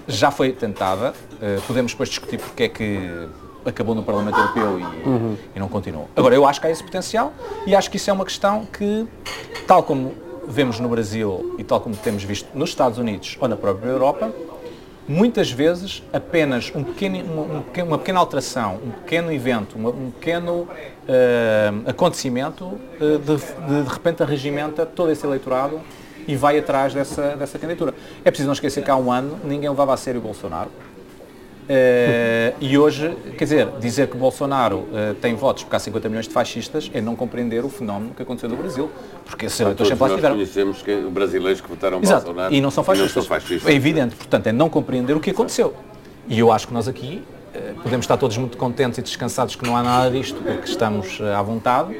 [0.07, 3.29] já foi tentada, uh, podemos depois discutir porque é que
[3.65, 5.37] acabou no Parlamento Europeu e, uhum.
[5.57, 6.09] e, não continuou.
[6.15, 7.33] Agora, eu acho que há esse potencial
[7.67, 9.05] e acho que isso é uma questão que,
[9.67, 10.15] tal como
[10.47, 14.33] vemos no Brasil e tal como temos visto nos Estados Unidos ou na própria Europa,
[15.09, 20.11] muitas vezes apenas um pequeno, um, um, uma pequena alteração, um pequeno evento, uma, um
[20.11, 20.69] pequeno uh,
[21.89, 25.81] acontecimento, uh, de, de, repente arregimenta todo esse eleitorado
[26.27, 27.95] e vai atrás dessa, dessa candidatura.
[28.25, 30.71] É preciso não esquecer que há um ano ninguém levava a sério o Bolsonaro.
[31.67, 36.29] Uh, e hoje, quer dizer, dizer que Bolsonaro uh, tem votos porque há 50 milhões
[36.29, 38.89] de fascistas é não compreender o fenómeno que aconteceu no Brasil.
[39.25, 40.37] Porque esses eleitores sempre lá estiveram.
[40.37, 42.27] Nós conhecemos que, brasileiros que votaram Exato.
[42.27, 43.17] Bolsonaro e não são fascistas.
[43.17, 43.69] Não são fascistas.
[43.69, 45.75] É evidente, portanto, é não compreender o que aconteceu.
[46.29, 47.25] E eu acho que nós aqui
[47.55, 51.21] uh, podemos estar todos muito contentes e descansados que não há nada disto, porque estamos
[51.21, 51.97] à vontade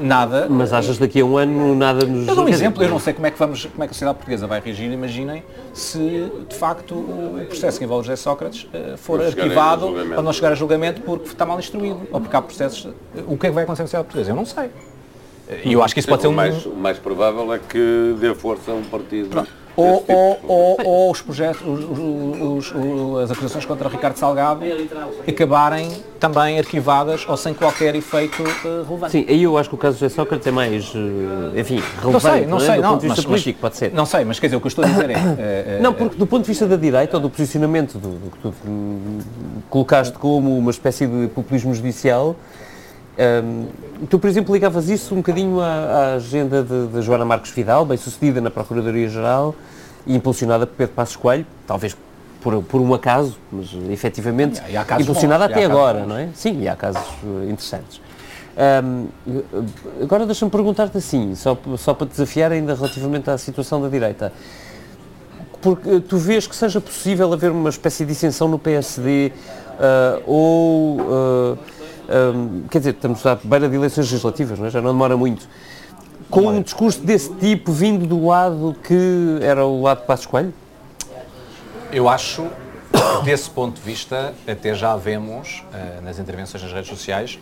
[0.00, 0.46] nada.
[0.48, 2.28] Mas achas daqui a um ano nada nos.
[2.28, 3.94] Eu dou um exemplo, eu não sei como é que vamos, como é que a
[3.94, 4.90] sociedade portuguesa vai reagir.
[4.90, 5.42] Imaginem
[5.72, 10.52] se de facto o processo que envolve José Sócrates uh, for arquivado para não chegar
[10.52, 12.92] a julgamento porque está mal instruído ou porque há processos.
[13.26, 14.30] O que é que vai acontecer na sociedade portuguesa?
[14.30, 14.70] Eu não sei.
[15.64, 16.32] E eu acho que isso pode ser um.
[16.32, 19.28] Mais, o mais provável é que dê força a um partido.
[19.28, 24.60] Pronto ou, tipo ou, ou, ou, os projetos, os, os, as acusações contra Ricardo Salgado
[25.26, 29.12] acabarem também arquivadas ou sem qualquer efeito uh, relevante.
[29.12, 30.98] Sim, aí eu acho que o caso José Sócrates é mais, uh,
[31.56, 32.12] enfim, relevante.
[32.12, 32.60] Não sei, não, é?
[32.60, 33.92] sei, do não, ponto de vista mas, político, pode ser.
[33.92, 35.78] Não sei, mas quer dizer, o que eu estou a dizer é...
[35.78, 38.38] Uh, não, porque do ponto de vista da direita, ou do posicionamento do, do que
[38.38, 38.54] tu
[39.68, 42.36] colocaste como uma espécie de populismo judicial,
[43.18, 43.66] um,
[44.08, 47.84] tu, por exemplo, ligavas isso um bocadinho à, à agenda de, de, Joana Marcos Vidal,
[47.84, 49.54] bem sucedida na Procuradoria-Geral
[50.06, 51.96] e impulsionada por Pedro Passos Coelho, talvez
[52.40, 56.08] por, por um acaso, mas efetivamente e, e impulsionada bons, até agora, bons.
[56.08, 56.28] não é?
[56.34, 58.00] Sim, e há casos uh, interessantes.
[58.84, 59.08] Um,
[60.02, 64.32] agora deixa-me perguntar-te assim, só, só para desafiar ainda relativamente à situação da direita.
[65.60, 69.32] Porque tu vês que seja possível haver uma espécie de dissensão no PSD
[69.78, 71.58] uh, ou uh,
[72.70, 74.70] quer dizer, estamos à beira de eleições legislativas, não é?
[74.70, 75.48] já não demora muito.
[76.30, 80.54] Com um discurso desse tipo vindo do lado que era o lado de Passos Coelho?
[81.92, 82.46] Eu acho,
[83.22, 87.38] desse ponto de vista, até já vemos uh, nas intervenções nas redes sociais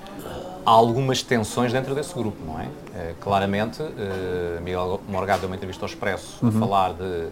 [0.64, 2.64] algumas tensões dentro desse grupo, não é?
[2.64, 6.48] Uh, claramente, uh, Miguel Morgado deu uma entrevista ao Expresso uhum.
[6.48, 7.28] a falar de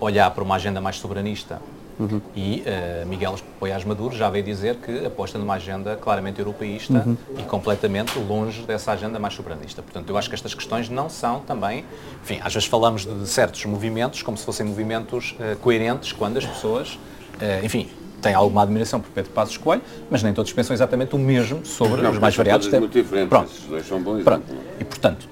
[0.00, 1.60] olhar para uma agenda mais soberanista
[2.00, 2.20] Uhum.
[2.34, 7.16] E uh, Miguel Poiás Maduro já veio dizer que aposta numa agenda claramente europeísta uhum.
[7.38, 9.82] e completamente longe dessa agenda mais soberanista.
[9.82, 11.84] Portanto, eu acho que estas questões não são também,
[12.22, 16.46] enfim, às vezes falamos de certos movimentos como se fossem movimentos uh, coerentes quando as
[16.46, 17.86] pessoas, uh, enfim,
[18.22, 22.00] têm alguma admiração por Pedro Passos Coelho, mas nem todos pensam exatamente o mesmo sobre
[22.00, 22.66] não, os mais variados.
[22.66, 23.50] São muito diferentes, Pronto.
[23.50, 24.44] esses dois são bons Pronto.
[24.78, 25.26] E, portanto,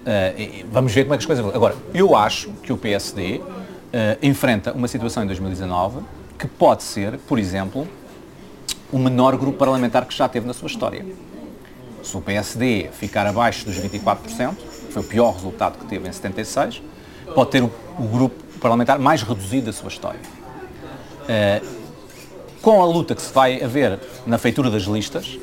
[0.73, 1.55] vamos ver como é que as coisas vão.
[1.55, 3.43] Agora, eu acho que o PSD
[4.23, 5.99] enfrenta uma situação em 2019
[6.39, 7.87] que pode ser, por exemplo,
[8.93, 11.05] o menor grupo parlamentar que já teve na sua história.
[12.03, 16.13] Se o PSD ficar abaixo dos 24%, que foi o pior resultado que teve em
[16.13, 16.81] 76,
[17.35, 20.21] pode ter o, o grupo parlamentar mais reduzido da sua história.
[21.25, 21.79] Uh,
[22.63, 25.39] com a luta que se vai haver na feitura das listas,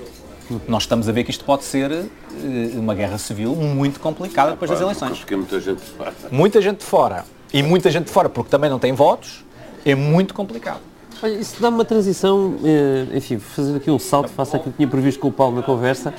[0.67, 4.71] nós estamos a ver que isto pode ser uh, uma guerra civil muito complicada depois
[4.71, 5.19] das eleições.
[5.19, 6.13] Porque muita gente de fora.
[6.31, 7.25] Muita gente de fora.
[7.53, 9.45] E muita gente de fora, porque também não tem votos,
[9.85, 10.81] é muito complicado.
[11.21, 14.87] Olha, isso dá-me uma transição, eh, enfim, fazer aqui um salto face àquilo que tinha
[14.87, 16.13] previsto com o Paulo na conversa,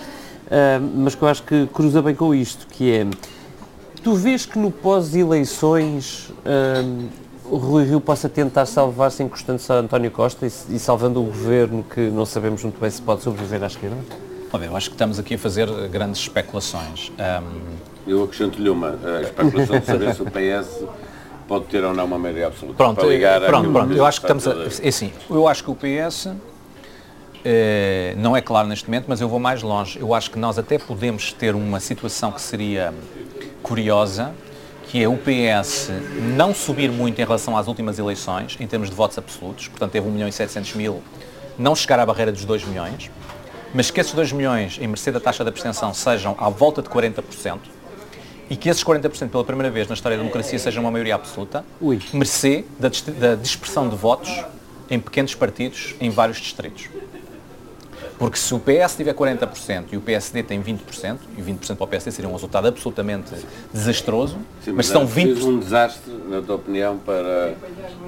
[0.50, 3.06] eh, mas que eu acho que cruza bem com isto, que é,
[4.02, 6.82] tu vês que no pós-eleições eh,
[7.44, 11.84] o Rui Rio possa tentar salvar-se encostando-se a António Costa e, e, salvando o governo
[11.84, 13.96] que não sabemos muito bem se pode sobreviver à esquerda?
[14.52, 17.12] Olha, eu acho que estamos aqui a fazer grandes especulações.
[17.18, 17.76] Um...
[18.06, 20.84] Eu acrescento-lhe uma, a especulação de saber se o PS
[21.46, 22.76] pode ter ou não uma maioria absoluta.
[22.76, 23.92] Pronto, para ligar pronto, pronto.
[23.92, 26.28] Eu acho que estamos a, é assim, eu acho que o PS
[27.44, 29.98] eh, não é claro neste momento, mas eu vou mais longe.
[30.00, 32.92] Eu acho que nós até podemos ter uma situação que seria
[33.62, 34.34] curiosa,
[34.88, 35.90] que é o PS
[36.36, 40.08] não subir muito em relação às últimas eleições, em termos de votos absolutos, portanto teve
[40.08, 41.02] 1 milhão e 700 mil,
[41.58, 43.10] não chegar à barreira dos 2 milhões,
[43.72, 46.88] mas que esses 2 milhões, em mercê da taxa de abstenção, sejam à volta de
[46.88, 47.58] 40%,
[48.48, 51.64] e que esses 40% pela primeira vez na história da democracia sejam uma maioria absoluta,
[51.80, 52.00] Ui.
[52.12, 54.30] mercê da, da dispersão de votos
[54.90, 56.88] em pequenos partidos em vários distritos.
[58.18, 61.86] Porque se o PS tiver 40% e o PSD tem 20%, e 20% para o
[61.86, 63.34] PSD seria um resultado absolutamente
[63.72, 65.44] desastroso, Sim, mas, mas são 20%...
[65.44, 67.54] um desastre, na tua opinião, para,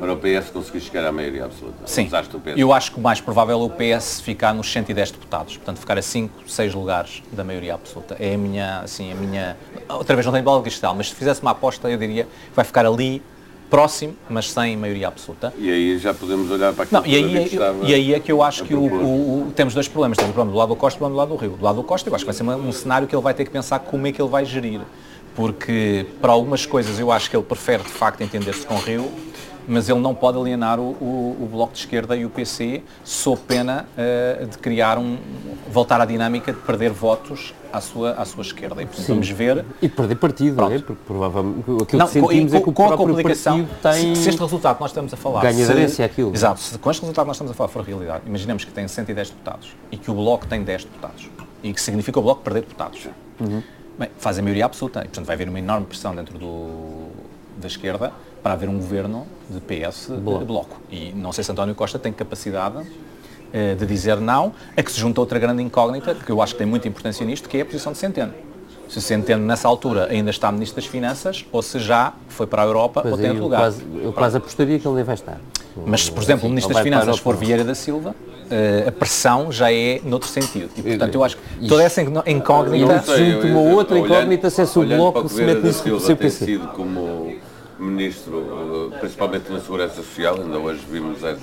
[0.00, 1.86] para o PS conseguir chegar à maioria absoluta?
[1.86, 5.56] Sim, um eu acho que o mais provável é o PS ficar nos 110 deputados,
[5.56, 8.16] portanto ficar a 5, 6 lugares da maioria absoluta.
[8.18, 9.56] É a minha, assim, a minha...
[9.88, 12.56] Outra vez não tenho bola de cristal, mas se fizesse uma aposta eu diria que
[12.56, 13.22] vai ficar ali
[13.70, 15.52] próximo, mas sem maioria absoluta.
[15.58, 17.48] E aí já podemos olhar para aquilo Não, e aí, é,
[17.82, 20.16] e aí é que eu acho que o, o, temos dois problemas.
[20.16, 21.56] Temos o problema do lado do Costa e o problema do lado do Rio.
[21.56, 23.44] Do lado do Costa eu acho que vai ser um cenário que ele vai ter
[23.44, 24.80] que pensar como é que ele vai gerir.
[25.34, 29.10] Porque para algumas coisas eu acho que ele prefere de facto entender-se com o Rio
[29.68, 33.40] mas ele não pode alienar o, o, o, Bloco de Esquerda e o PC sob
[33.46, 35.18] pena uh, de criar um,
[35.70, 38.82] voltar à dinâmica de perder votos à sua, à sua esquerda.
[38.82, 39.64] E vamos ver...
[39.82, 40.78] E perder partido, não é?
[40.78, 44.14] Porque provavelmente aquilo não, que sentimos com, é que o com a complicação, tem...
[44.14, 45.42] Se, se, este resultado que nós estamos a falar...
[45.42, 46.32] Ganha aderência aquilo.
[46.32, 46.60] Exato.
[46.60, 49.30] Se com este resultado que nós estamos a falar for realidade, imaginemos que tem 110
[49.30, 51.28] deputados e que o Bloco tem 10 deputados
[51.62, 53.06] e que significa o Bloco perder deputados.
[53.38, 53.62] Uhum.
[53.98, 57.08] Bem, faz a maioria absoluta e, portanto, vai haver uma enorme pressão dentro do,
[57.60, 60.44] da esquerda para haver um governo de PS bloco.
[60.44, 60.80] bloco.
[60.90, 62.86] E não sei se António Costa tem capacidade
[63.52, 66.58] eh, de dizer não, a que se junta outra grande incógnita, que eu acho que
[66.58, 68.32] tem muita importância nisto, que é a posição de Centeno.
[68.88, 72.66] Se Centeno, nessa altura, ainda está Ministro das Finanças, ou se já foi para a
[72.66, 73.60] Europa pois ou tem outro lugar.
[73.60, 75.38] Quase, eu quase apostaria que ele nem vai estar.
[75.86, 79.52] Mas se, por exemplo, o Ministro das Finanças for Vieira da Silva, uh, a pressão
[79.52, 80.70] já é noutro sentido.
[80.76, 82.94] E, portanto, eu acho que toda essa incógnita...
[82.94, 85.90] Não se junta uma outra incógnita se é se o Bloco se mete nisso com
[85.90, 86.44] o seu PC.
[86.44, 87.36] sido como
[87.78, 91.38] Ministro, principalmente na Segurança Social, ainda hoje vimos essa,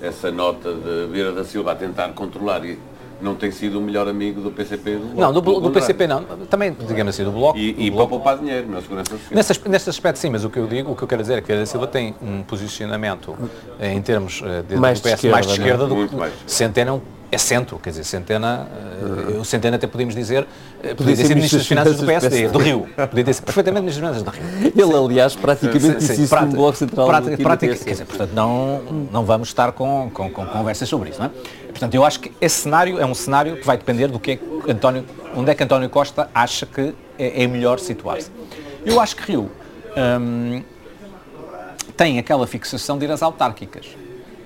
[0.00, 2.78] essa nota de Vieira da Silva a tentar controlar e
[3.20, 5.20] não tem sido o melhor amigo do PCP do Bloco.
[5.20, 6.22] Não, do, do, do PCP não.
[6.48, 7.58] Também, digamos assim, do Bloco.
[7.58, 9.30] E, e para poupar dinheiro na Segurança Social.
[9.32, 11.40] Nesse, nesse aspecto sim, mas o que eu digo, o que eu quero dizer é
[11.40, 13.36] que Vieira da Silva tem um posicionamento
[13.80, 16.16] eh, em termos eh, de, mais do PS mais de esquerda do que
[16.46, 18.66] Centeno é centro, quer dizer, Centena,
[19.02, 22.48] uh, o Centena até podíamos dizer, uh, podia ter sido Ministro das Finanças do PSD,
[22.48, 24.72] do Rio, podia ter sido perfeitamente Ministro das Finanças do Rio.
[24.74, 28.80] Ele, aliás, praticamente disse isso no Bloco Central prática, prática, quer dizer, portanto, não,
[29.12, 31.30] não vamos estar com, com, com, conversas sobre isso, não é?
[31.68, 34.36] Portanto, eu acho que esse cenário é um cenário que vai depender do que é
[34.36, 35.04] que António,
[35.36, 38.30] onde é que António Costa acha que é, é melhor situar-se.
[38.86, 39.50] Eu acho que Rio
[40.20, 40.62] hum,
[41.94, 43.86] tem aquela fixação de ir às autárquicas.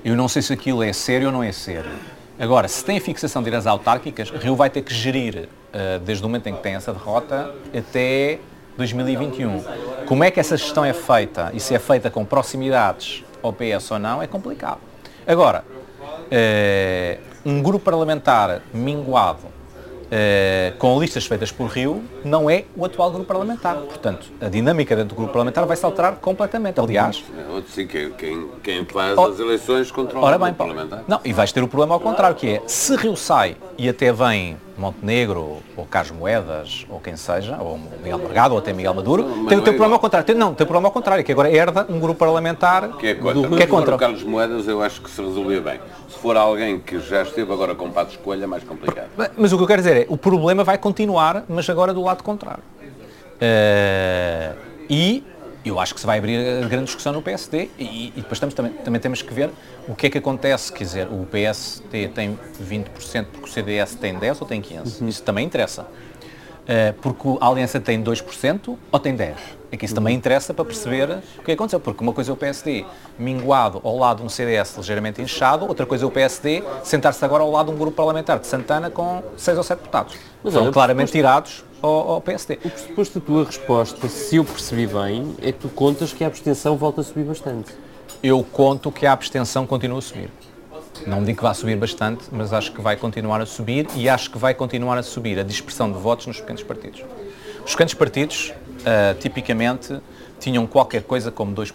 [0.05, 1.93] Eu não sei se aquilo é sério ou não é sério
[2.39, 6.25] Agora, se tem fixação de ir às autárquicas, Rio vai ter que gerir, uh, desde
[6.25, 8.39] o momento em que tem essa derrota, até
[8.77, 9.63] 2021.
[10.07, 13.91] Como é que essa gestão é feita e se é feita com proximidades ao PS
[13.91, 14.81] ou não, é complicado.
[15.27, 15.65] Agora,
[16.01, 19.52] uh, um grupo parlamentar minguado
[20.13, 23.77] Uh, com listas feitas por Rio, não é o atual grupo parlamentar.
[23.77, 26.79] Portanto, a dinâmica dentro do grupo parlamentar vai se alterar completamente.
[26.79, 27.25] Aliás.
[27.69, 31.05] Sim, quem, quem faz as eleições controla ora bem, o parlamentar.
[31.09, 34.13] Não, e vais ter o problema ao contrário, que é se Rio sai e até
[34.13, 39.23] vem Montenegro, ou Carlos Moedas, ou quem seja, ou Miguel Morgado, ou até Miguel Maduro,
[39.23, 40.27] não, tem o teu é problema ao contrário.
[40.27, 43.15] Tem, não, tem o problema ao contrário, que agora herda um grupo parlamentar que é
[43.15, 43.49] contra.
[43.49, 43.97] Do, que é contra.
[43.97, 45.81] Carlos Moedas eu acho que se resolvia bem.
[46.23, 49.09] Se for alguém que já esteve agora com pato escolha, é mais complicado.
[49.37, 52.23] Mas o que eu quero dizer é, o problema vai continuar, mas agora do lado
[52.23, 52.63] contrário.
[53.41, 54.57] Uh,
[54.89, 55.25] e
[55.65, 58.55] eu acho que se vai abrir a grande discussão no PSD e, e depois estamos,
[58.55, 59.51] também, também temos que ver
[59.89, 60.73] o que é que acontece.
[60.73, 65.01] Quer dizer, o PSD tem 20% porque o CDS tem 10% ou tem 15%.
[65.01, 65.09] Uhum.
[65.09, 65.89] Isso também interessa.
[66.63, 69.35] Uh, porque a Aliança tem 2% ou tem 10%.
[69.73, 71.81] É que isso também interessa para perceber o que aconteceu.
[71.81, 72.85] Porque uma coisa é o PSD
[73.19, 77.43] minguado ao lado de um CDS ligeiramente inchado, outra coisa é o PSD sentar-se agora
[77.43, 80.15] ao lado de um grupo parlamentar de Santana com 6 ou 7 deputados.
[80.45, 82.59] Mas, São claramente tirados ao, ao PSD.
[82.63, 86.27] O pressuposto da tua resposta, se eu percebi bem, é que tu contas que a
[86.27, 87.73] abstenção volta a subir bastante.
[88.23, 90.31] Eu conto que a abstenção continua a subir.
[91.07, 94.31] Não digo que vá subir bastante, mas acho que vai continuar a subir e acho
[94.31, 97.03] que vai continuar a subir a dispersão de votos nos pequenos partidos.
[97.65, 100.01] Os pequenos partidos, uh, tipicamente,
[100.39, 101.73] tinham qualquer coisa como 2%.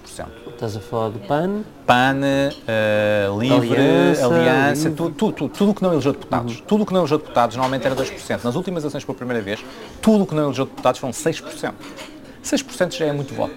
[0.48, 1.62] Estás a falar do PAN?
[1.86, 6.60] PAN, uh, Livre, Aliança, Aliança tudo, tudo, tudo, tudo que não elegeu deputados.
[6.60, 6.66] Uhum.
[6.66, 8.44] Tudo que não elegeu deputados normalmente era 2%.
[8.44, 9.64] Nas últimas eleições pela primeira vez,
[10.02, 11.74] tudo que não elegeu deputados foram 6%.
[12.44, 13.56] 6% já é muito voto.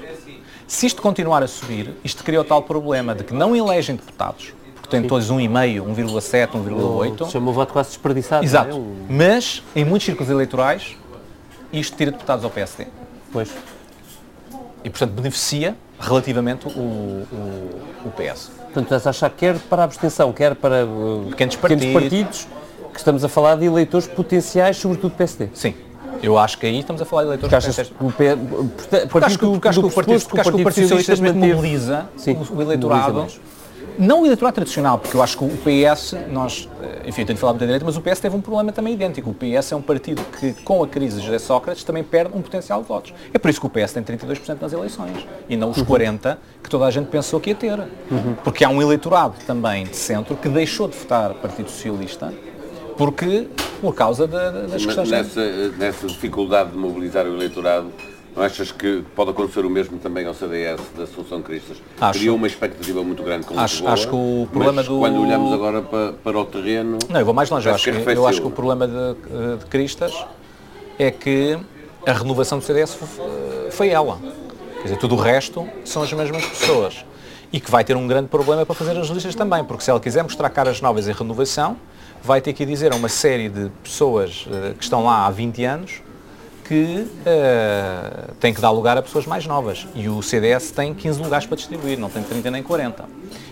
[0.66, 4.52] Se isto continuar a subir, isto cria o tal problema de que não elegem deputados,
[4.90, 7.30] têm todos 1,5, 1,7, 1,8.
[7.30, 8.44] Chama o voto quase desperdiçado.
[8.44, 8.76] Exato.
[8.76, 9.12] É?
[9.12, 10.96] Mas, em muitos círculos eleitorais,
[11.72, 12.86] isto tira deputados ao PSD.
[13.32, 13.50] Pois.
[14.84, 18.50] E, portanto, beneficia relativamente o, o, o PS.
[18.64, 21.84] Portanto, estás a achar quer para a abstenção, quer para uh, pequenos, partidos.
[21.86, 22.48] pequenos partidos,
[22.92, 25.48] que estamos a falar de eleitores potenciais, sobretudo PSD.
[25.52, 25.74] Sim.
[26.22, 27.94] Eu acho que aí estamos a falar de eleitores acho que,
[29.08, 33.26] porque acho que o Partido, porque acho que o Partido Socialista mobiliza Sim, o eleitorado
[34.00, 37.38] não o eleitorado tradicional, porque eu acho que o PS, nós, eh, enfim, eu tenho
[37.38, 39.30] falado da direita, mas o PS teve um problema também idêntico.
[39.30, 42.40] O PS é um partido que, com a crise de José Sócrates, também perde um
[42.40, 43.12] potencial de votos.
[43.32, 45.84] É por isso que o PS tem 32% nas eleições e não os uhum.
[45.84, 47.78] 40% que toda a gente pensou que ia ter.
[47.78, 48.34] Uhum.
[48.42, 52.32] Porque há um eleitorado também de centro que deixou de votar Partido Socialista
[53.00, 53.48] porque,
[53.80, 55.08] por causa das questões...
[55.08, 57.90] Nessa, nessa dificuldade de mobilizar o eleitorado,
[58.34, 61.78] não achas que pode acontecer o mesmo também ao CDS da Solução Cristas?
[62.00, 62.18] Acho.
[62.18, 64.98] Criou uma expectativa muito grande com acho, Lisboa, acho que o problema do...
[64.98, 66.98] quando olhamos agora para, para o terreno...
[67.08, 67.68] Não, eu vou mais longe.
[67.68, 70.14] Eu acho, que, eu acho que o problema de, de Cristas
[70.98, 71.58] é que
[72.06, 72.96] a renovação do CDS
[73.70, 74.18] foi ela.
[74.76, 77.04] Quer dizer, tudo o resto são as mesmas pessoas.
[77.52, 79.98] E que vai ter um grande problema para fazer as listas também, porque se ela
[79.98, 81.76] quiser mostrar caras novas em renovação,
[82.22, 85.64] vai ter que dizer a uma série de pessoas uh, que estão lá há 20
[85.64, 86.02] anos
[86.70, 89.88] que uh, tem que dar lugar a pessoas mais novas.
[89.92, 93.06] E o CDS tem 15 lugares para distribuir, não tem 30 nem 40.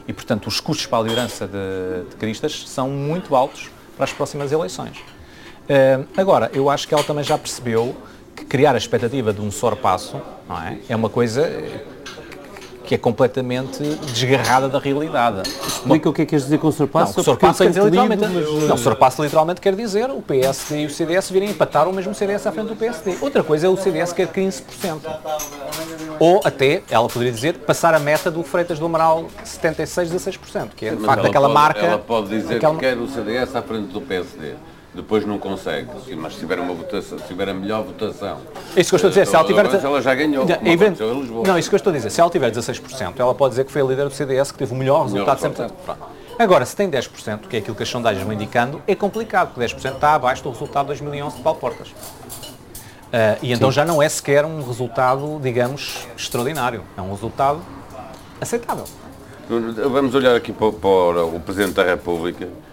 [0.06, 4.52] E, portanto, os custos para a liderança de, de são muito altos para as próximas
[4.52, 4.98] eleições.
[4.98, 7.96] Uh, agora, eu acho que ela também já percebeu
[8.36, 11.42] que criar a expectativa de um só passo não é, é uma coisa
[12.88, 13.82] que é completamente
[14.14, 15.42] desgarrada da realidade.
[15.66, 17.18] Explica o que é que queres dizer com sorpasso?
[17.18, 18.62] Não, sorpasso quer dizer literalmente, mas...
[18.66, 22.46] não, sorpasso literalmente quer dizer o PSD e o CDS virem empatar o mesmo CDS
[22.46, 23.18] à frente do PSD.
[23.20, 24.62] Outra coisa é o CDS quer 15%.
[26.18, 30.68] Ou até, ela poderia dizer, passar a meta do Freitas do Amaral 76 a 6%,
[30.74, 31.80] que é de facto aquela pode, marca...
[31.80, 32.72] Ela pode dizer aquela...
[32.72, 34.54] que quer o CDS à frente do PSD
[34.98, 35.88] depois não consegue.
[36.16, 38.38] Mas se tiver, uma votação, se tiver a melhor votação.
[38.76, 39.84] Isso que eu estou a dizer, se ela tiver.
[39.84, 40.44] Ela já ganhou.
[40.44, 43.52] Não, é não, isso que eu estou a dizer, se ela tiver 16%, ela pode
[43.52, 45.66] dizer que foi a líder do CDS que teve o melhor, resultado sempre.
[46.38, 49.74] Agora, se tem 10%, que é aquilo que as sondagens vão indicando, é complicado, porque
[49.74, 51.88] 10% está abaixo do resultado de 2011 de Paulo Portas.
[51.88, 53.76] Uh, e então Sim.
[53.76, 56.82] já não é sequer um resultado, digamos, extraordinário.
[56.96, 57.60] É um resultado
[58.40, 58.84] aceitável.
[59.48, 62.67] Vamos olhar aqui para, para o Presidente da República eh,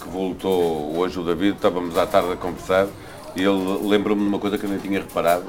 [0.00, 2.86] que voltou hoje o David, estávamos à tarde a conversar
[3.34, 5.44] e ele lembrou-me de uma coisa que eu nem tinha reparado.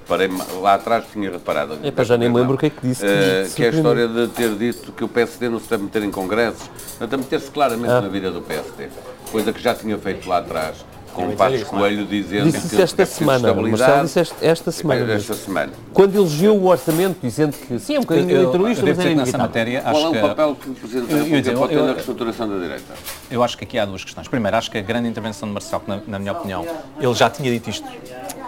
[0.00, 1.78] Reparei lá atrás tinha reparado.
[1.82, 3.04] É, já nem lembro o que é que disse.
[3.04, 6.02] Que, que é a história de ter dito que o PSD não se deve meter
[6.02, 8.00] em congressos, a meter-se claramente ah.
[8.00, 8.88] na vida do PSD.
[9.30, 10.84] Coisa que já tinha feito lá atrás
[11.18, 15.12] com o Passos Coelho dizendo disse que esta semana, Marcelo disse esta, esta semana.
[15.12, 15.72] Esta semana.
[15.92, 19.82] Quando elogiou o orçamento, dizendo que sim, é um bocadinho eleitoralista, mas é nessa matéria,
[19.82, 22.94] Qual é o papel que o Presidente da República pode ter na reestruturação da direita?
[23.30, 24.28] Eu acho que aqui há duas questões.
[24.28, 26.64] Primeiro, acho que a grande intervenção de Marcelo, na, na minha opinião,
[27.00, 27.86] ele já tinha dito isto,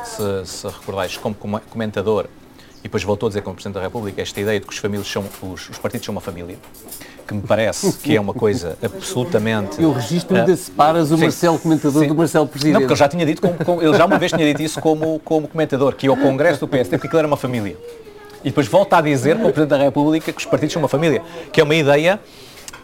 [0.04, 2.26] se, se recordais, como comentador,
[2.78, 5.06] e depois voltou a dizer como Presidente da República, esta ideia de que os, famílias
[5.06, 6.56] são, os, os partidos são uma família
[7.30, 9.80] que me parece que é uma coisa absolutamente.
[9.80, 12.08] Eu registro ainda uh, separas o sim, Marcelo comentador sim.
[12.08, 12.72] do Marcelo Presidente.
[12.72, 14.80] Não, porque ele já tinha dito, como, como, ele já uma vez tinha dito isso
[14.80, 17.76] como, como comentador, que ia ao Congresso do PSD, porque aquilo era uma família.
[18.42, 21.22] E depois volta a dizer, como Presidente da República, que os partidos são uma família,
[21.52, 22.18] que é uma ideia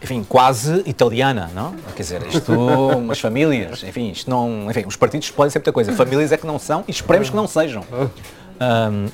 [0.01, 1.73] enfim, quase italiana, não?
[1.95, 5.91] Quer dizer, isto, umas famílias, enfim, isto não, enfim, os partidos podem ser muita coisa,
[5.91, 7.83] famílias é que não são e esperemos que não sejam.
[7.91, 9.09] Um, é,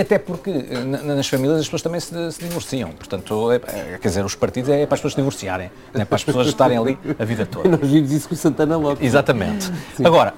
[0.00, 2.90] até porque nas famílias as pessoas também se, se divorciam.
[2.90, 6.04] Portanto, é, é, quer dizer, os partidos é para as pessoas se divorciarem, não é
[6.04, 7.68] para as pessoas estarem ali a vida toda.
[7.76, 9.04] Nós vimos isso com o Santana Lopes.
[9.04, 9.70] Exatamente.
[9.96, 10.06] Sim.
[10.06, 10.34] Agora,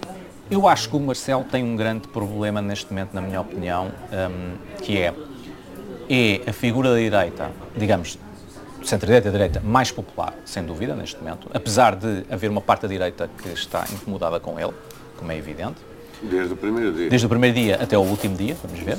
[0.51, 4.83] eu acho que o Marcelo tem um grande problema neste momento, na minha opinião, um,
[4.83, 5.15] que é,
[6.09, 8.19] é a figura da direita, digamos,
[8.83, 12.89] centro-direita e direita mais popular, sem dúvida, neste momento, apesar de haver uma parte da
[12.89, 14.73] direita que está incomodada com ele,
[15.17, 15.86] como é evidente
[16.23, 17.09] Desde o primeiro dia.
[17.11, 18.99] Desde o primeiro dia até o último dia, vamos ver.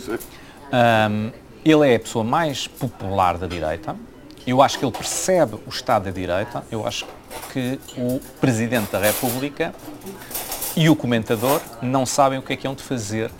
[0.72, 1.32] Um,
[1.66, 3.96] ele é a pessoa mais popular da direita.
[4.46, 6.64] Eu acho que ele percebe o Estado da direita.
[6.72, 7.06] Eu acho
[7.52, 9.74] que o Presidente da República
[10.76, 13.32] e o comentador não sabem o que é que hão de fazer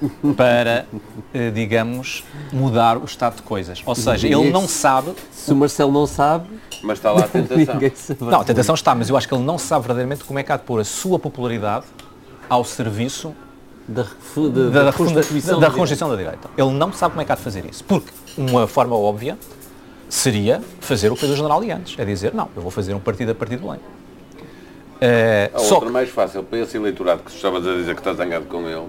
[0.36, 0.86] para,
[1.34, 3.82] eh, digamos, mudar o estado de coisas.
[3.84, 5.12] Ou seja, ele não sabe.
[5.30, 6.48] Se o Marcelo não sabe.
[6.82, 8.16] Mas está lá a tentação.
[8.20, 10.50] Não, a tentação está, mas eu acho que ele não sabe verdadeiramente como é que
[10.50, 11.84] há de pôr a sua popularidade
[12.48, 13.34] ao serviço
[13.86, 14.08] da, da,
[14.70, 16.50] da, da reconstituição da, da, da direita.
[16.56, 17.82] Ele não sabe como é que há de fazer isso.
[17.84, 19.38] Porque uma forma óbvia
[20.08, 21.98] seria fazer o que fez o general de antes.
[21.98, 23.78] É dizer, não, eu vou fazer um partido a partir do bem.
[25.00, 25.92] Uh, a outra que...
[25.92, 28.88] mais fácil para esse eleitorado que estavas a dizer que está zangado com ele,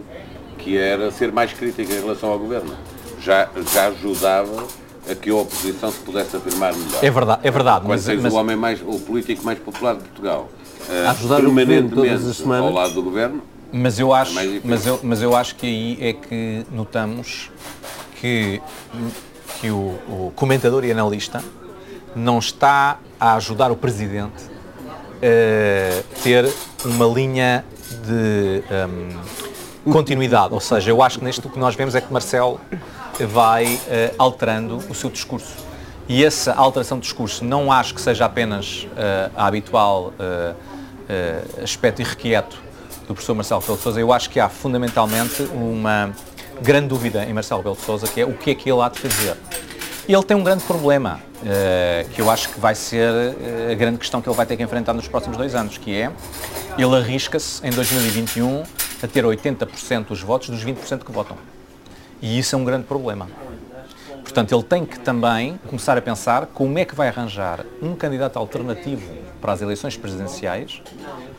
[0.58, 2.74] que era ser mais crítico em relação ao governo.
[3.22, 4.66] Já, já ajudava
[5.10, 7.04] a que a oposição se pudesse afirmar melhor.
[7.04, 7.86] É verdade, é verdade.
[7.86, 8.34] Quando mas, mas...
[8.34, 10.50] o homem mais, o político mais popular de Portugal
[11.06, 13.42] a ajudar permanentemente o ao lado do governo.
[13.72, 17.52] Mas eu acho, é mas eu, mas eu acho que aí é que notamos
[18.20, 18.62] que,
[19.62, 21.44] que o, o comentador e analista
[22.16, 24.50] não está a ajudar o presidente
[25.22, 26.52] a ter
[26.84, 27.64] uma linha
[28.06, 28.64] de
[29.86, 30.54] um, continuidade.
[30.54, 32.60] Ou seja, eu acho que neste o que nós vemos é que Marcelo
[33.20, 33.80] vai uh,
[34.18, 35.54] alterando o seu discurso.
[36.08, 40.56] E essa alteração de discurso não acho que seja apenas uh, a habitual uh,
[41.10, 42.58] uh, aspecto irrequieto
[43.08, 46.14] do professor Marcelo Belo de Souza, eu acho que há fundamentalmente uma
[46.62, 48.90] grande dúvida em Marcelo Belo de Souza, que é o que é que ele há
[48.90, 49.36] de fazer.
[50.08, 53.76] E ele tem um grande problema, uh, que eu acho que vai ser uh, a
[53.76, 56.12] grande questão que ele vai ter que enfrentar nos próximos dois anos, que é,
[56.78, 58.64] ele arrisca-se em 2021
[59.02, 61.38] a ter 80% dos votos dos 20% que votam.
[62.22, 63.28] E isso é um grande problema.
[64.24, 68.38] Portanto, ele tem que também começar a pensar como é que vai arranjar um candidato
[68.38, 70.82] alternativo para as eleições presidenciais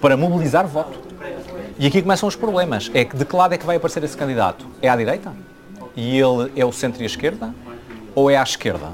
[0.01, 0.99] para mobilizar voto.
[1.79, 2.91] E aqui começam os problemas.
[2.95, 4.67] É que de que lado é que vai aparecer esse candidato?
[4.83, 5.33] É à direita?
[5.97, 7.55] E ele é o centro e a esquerda?
[8.15, 8.91] Ou é à esquerda?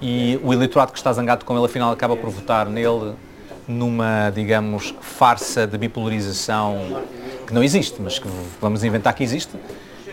[0.00, 3.14] E o eleitorado que está zangado com ele, afinal, acaba por votar nele
[3.68, 7.02] numa, digamos, farsa de bipolarização
[7.46, 8.28] que não existe, mas que
[8.60, 9.52] vamos inventar que existe,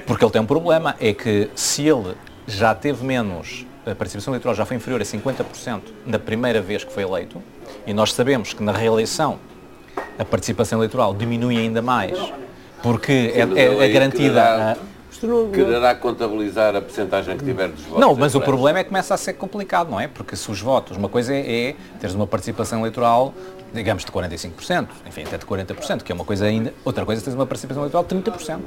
[0.06, 2.16] porque ele tem um problema, é que se ele
[2.48, 6.92] já teve menos, a participação eleitoral já foi inferior a 50% na primeira vez que
[6.92, 7.42] foi eleito,
[7.86, 9.40] e nós sabemos que na reeleição
[10.18, 12.18] a participação eleitoral diminui ainda mais,
[12.82, 14.78] porque Sim, é, é, é garantida...
[15.54, 18.00] Quererá contabilizar a percentagem que tiver dos votos?
[18.00, 20.08] Não, mas o problema é que começa a ser complicado, não é?
[20.08, 23.34] Porque se os votos, uma coisa é, é teres uma participação eleitoral,
[23.74, 27.24] digamos, de 45%, enfim, até de 40%, que é uma coisa ainda, outra coisa é
[27.24, 28.60] teres uma participação eleitoral de 30%.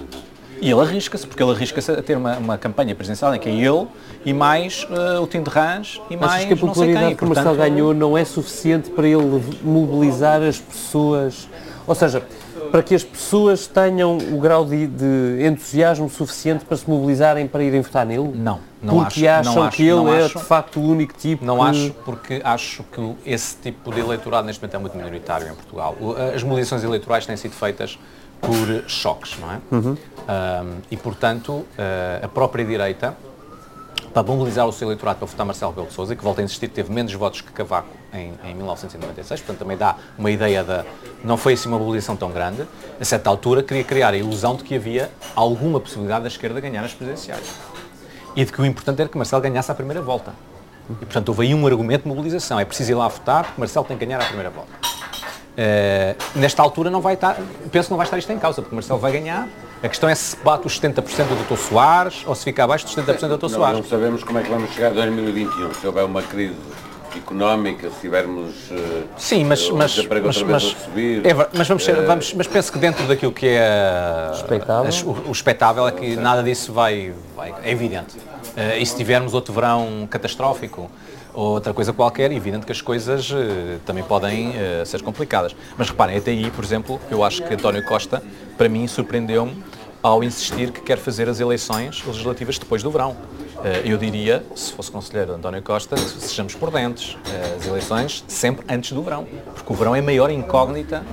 [0.63, 3.53] E ele arrisca-se, porque ele arrisca-se a ter uma, uma campanha presidencial em que é
[3.53, 3.89] ele
[4.25, 7.57] e mais uh, o Tim de Rãs e mais que a popularidade que o Marcelo
[7.57, 11.49] ganhou não é suficiente para ele mobilizar as pessoas,
[11.85, 12.23] ou seja,
[12.71, 17.63] para que as pessoas tenham o grau de, de entusiasmo suficiente para se mobilizarem para
[17.63, 18.33] irem votar nele?
[18.35, 21.45] Não, não porque acho, acham não que ele é acho, de facto o único tipo.
[21.45, 21.63] Não que...
[21.65, 25.97] acho, porque acho que esse tipo de eleitorado neste momento é muito minoritário em Portugal.
[26.35, 27.99] As mobilizações eleitorais têm sido feitas
[28.41, 29.61] por choques, não é?
[29.71, 29.93] Uhum.
[29.93, 29.97] Um,
[30.91, 31.67] e, portanto, uh,
[32.25, 33.17] a própria direita,
[34.13, 36.69] para mobilizar o seu eleitorado para votar Marcelo Rebelo de Sousa, que volta a insistir,
[36.69, 40.85] teve menos votos que Cavaco em, em 1996, portanto também dá uma ideia da...
[41.25, 42.67] não foi assim uma mobilização tão grande,
[43.01, 46.85] a certa altura queria criar a ilusão de que havia alguma possibilidade da esquerda ganhar
[46.85, 47.55] as presidenciais.
[48.37, 50.33] E de que o importante era que Marcelo ganhasse a primeira volta.
[50.91, 52.59] E, portanto, houve aí um argumento de mobilização.
[52.59, 54.73] É preciso ir lá votar, porque Marcelo tem que ganhar a primeira volta.
[55.53, 57.37] Uh, nesta altura não vai estar,
[57.71, 59.47] penso que não vai estar isto em causa, porque Marcelo vai ganhar.
[59.83, 61.61] A questão é se bate os 70% do Dr.
[61.61, 63.49] Soares ou se fica abaixo dos 70% do Dr.
[63.49, 63.81] Soares.
[63.81, 66.55] Não sabemos como é que vamos chegar a 2021, se houver uma crise
[67.19, 72.07] económica, se tivermos uh, Sim, mas, mas, mas, mas, subir, é, mas vamos, ser, uh,
[72.07, 74.31] vamos mas penso que dentro daquilo que é
[75.05, 78.17] o, o é que nada disso vai, vai é evidente.
[78.17, 80.91] Uh, e se tivermos outro verão catastrófico,
[81.35, 83.35] ou outra coisa qualquer, é evidente que as coisas uh,
[83.87, 85.57] também podem uh, ser complicadas.
[85.77, 88.23] Mas reparem, até aí, por exemplo, eu acho que António Costa,
[88.57, 89.63] para mim, surpreendeu-me
[90.03, 93.17] ao insistir que quer fazer as eleições legislativas depois do verão.
[93.63, 97.17] Uh, eu diria, se fosse conselheiro António Costa, sejamos prudentes.
[97.57, 101.05] as eleições sempre antes do verão, porque o verão é a maior incógnita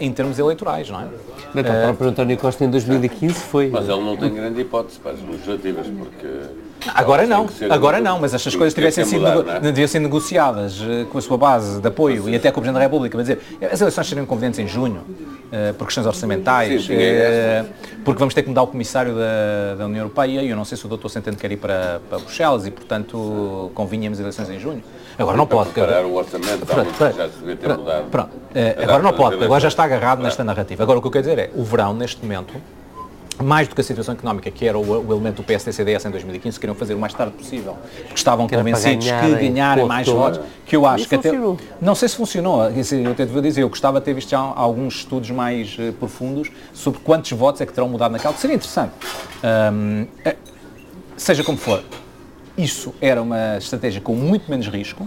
[0.00, 1.08] em termos eleitorais, não é?
[1.54, 3.68] Então, uh, para António Costa em 2015 foi...
[3.68, 6.26] Mas ele não tem grande hipótese para as legislativas, porque
[6.94, 9.60] Agora não, agora não, mas estas coisas tivessem sido, é?
[9.60, 10.80] deviam ser negociadas
[11.10, 13.40] com a sua base de apoio e até com o Presidente da República, mas dizer,
[13.70, 15.02] as eleições seriam convenientes em junho,
[15.52, 19.14] uh, por questões orçamentais, sim, sim, é uh, porque vamos ter que mudar o Comissário
[19.14, 21.08] da, da União Europeia e eu não sei se o Dr.
[21.08, 24.82] Centeno quer ir para, para Bruxelas e, portanto, convinhamos eleições em junho.
[25.18, 25.70] Agora não pode.
[25.70, 28.10] Para o orçamento, pronto, pronto, já se devia ter mudado.
[28.10, 28.30] Pronto,
[28.82, 30.82] agora não pode, agora já está agarrado nesta narrativa.
[30.82, 32.54] Agora o que eu quero dizer é, o verão, neste momento,
[33.40, 36.58] mais do que a situação económica, que era o, o elemento do PSD-CDS em 2015,
[36.58, 40.76] queriam fazer o mais tarde possível, porque estavam que convencidos que ganharem mais votos, que
[40.76, 41.32] eu acho que até...
[41.80, 44.96] Não sei se funcionou, eu até devo dizer, eu gostava de ter visto já alguns
[44.96, 48.92] estudos mais uh, profundos sobre quantos votos é que terão mudado naquela, seria interessante.
[49.42, 50.36] Um, é,
[51.16, 51.82] seja como for,
[52.56, 55.06] isso era uma estratégia com muito menos risco,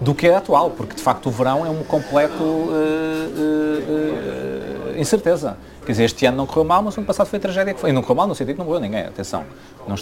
[0.00, 5.00] do que é atual, porque de facto o verão é um completo uh, uh, uh,
[5.00, 5.56] incerteza.
[5.86, 7.80] Quer dizer, este ano não correu mal, mas o ano passado foi a tragédia que
[7.80, 7.90] foi.
[7.90, 9.44] E não correu mal no sentido que não morreu ninguém, atenção.
[9.86, 9.94] Não,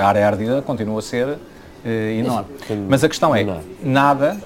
[0.00, 1.36] a área ardida continua a ser
[2.16, 2.48] enorme.
[2.88, 3.44] Mas a questão é,
[3.82, 4.36] nada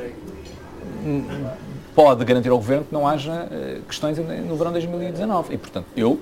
[1.94, 3.46] pode garantir ao Governo que não haja
[3.86, 5.54] questões no verão de 2019.
[5.54, 6.18] E, portanto, eu,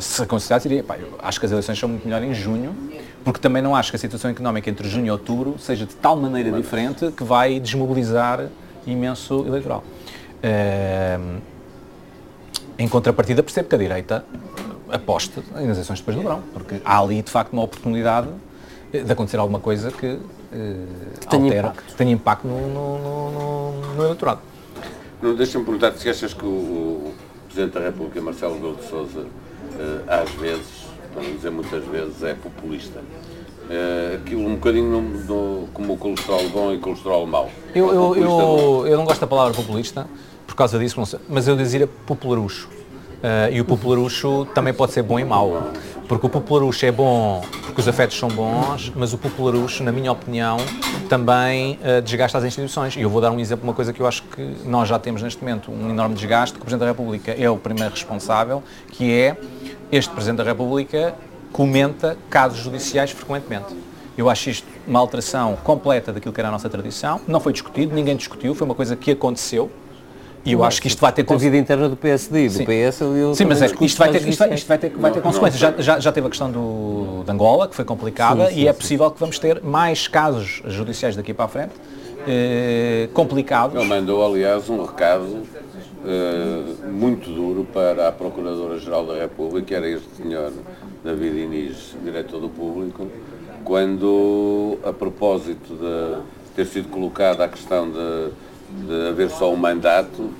[0.00, 2.74] se considerasse, diria, pá, eu acho que as eleições são muito melhor em junho,
[3.22, 6.16] porque também não acho que a situação económica entre junho e outubro seja de tal
[6.16, 8.48] maneira diferente que vai desmobilizar
[8.84, 9.84] imenso eleitoral.
[10.38, 11.57] Uh,
[12.78, 14.24] em contrapartida, percebo que a direita
[14.90, 18.28] aposte nas eleições depois do verão, porque há ali, de facto, uma oportunidade
[18.90, 20.20] de acontecer alguma coisa que, uh,
[21.20, 22.98] que tenha altera, impacto, tenha impacto no, no,
[23.30, 24.40] no, no eleitorado.
[25.36, 27.14] Deixa-me perguntar se achas que o, o
[27.46, 29.28] Presidente da República, Marcelo Rebelo de Sousa, uh,
[30.06, 33.00] às vezes para não dizer muitas vezes, é populista.
[33.00, 37.50] Uh, aquilo um bocadinho no, no, como o colesterol bom e o colesterol mau.
[37.74, 40.06] Eu, eu, eu, eu, não gosto da palavra populista
[40.58, 42.68] causa disso, mas eu dizia popularucho.
[42.68, 45.72] Uh, e o popularucho também pode ser bom e mau.
[46.06, 47.42] Porque o popularucho é bom
[47.78, 50.56] porque os afetos são bons, mas o popularucho, na minha opinião,
[51.08, 52.96] também uh, desgasta as instituições.
[52.96, 55.22] E eu vou dar um exemplo, uma coisa que eu acho que nós já temos
[55.22, 59.12] neste momento, um enorme desgaste, que o Presidente da República é o primeiro responsável, que
[59.12, 59.36] é
[59.92, 61.14] este Presidente da República
[61.52, 63.76] comenta casos judiciais frequentemente.
[64.16, 67.20] Eu acho isto uma alteração completa daquilo que era a nossa tradição.
[67.28, 69.70] Não foi discutido, ninguém discutiu, foi uma coisa que aconteceu.
[70.44, 71.26] E eu acho que isto vai ter...
[71.28, 72.64] A vida interna do PSD, do Sim.
[72.64, 73.00] PS...
[73.00, 75.60] Eu Sim, mas é, isto, vai ter, isto, vai, isto vai ter, vai ter consequências.
[75.60, 78.68] Já, já, já teve a questão do, de Angola, que foi complicada, sim, sim, e
[78.68, 81.72] é possível que vamos ter mais casos judiciais daqui para a frente,
[82.26, 83.76] eh, complicados.
[83.76, 85.42] Ele mandou, aliás, um recado
[86.06, 90.52] eh, muito duro para a Procuradora-Geral da República, era este senhor
[91.04, 93.08] David Inês, diretor do público,
[93.64, 96.22] quando, a propósito de
[96.54, 98.30] ter sido colocada a questão de,
[98.70, 100.30] de haver só um mandato,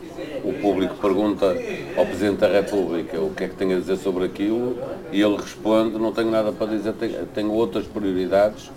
[0.45, 1.57] o público pergunta
[1.97, 4.77] ao Presidente da República o que é que tem a dizer sobre aquilo
[5.13, 6.95] e ele responde, não tenho nada para dizer,
[7.35, 8.71] tenho, outras prioridades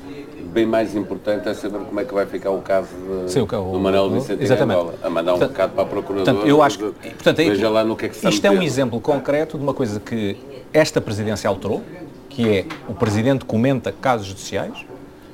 [0.54, 2.90] bem mais importante é saber como é que vai ficar o caso
[3.26, 4.96] de, Sim, o, do Manuel Vicente exatamente.
[5.02, 6.34] A mandar um portanto, recado para a Procuradora.
[6.34, 8.52] Portanto, eu acho que, portanto, é veja lá no que é que se Isto é
[8.52, 10.38] um exemplo concreto de uma coisa que
[10.74, 11.82] esta presidência alterou,
[12.30, 14.86] que é o Presidente comenta casos judiciais,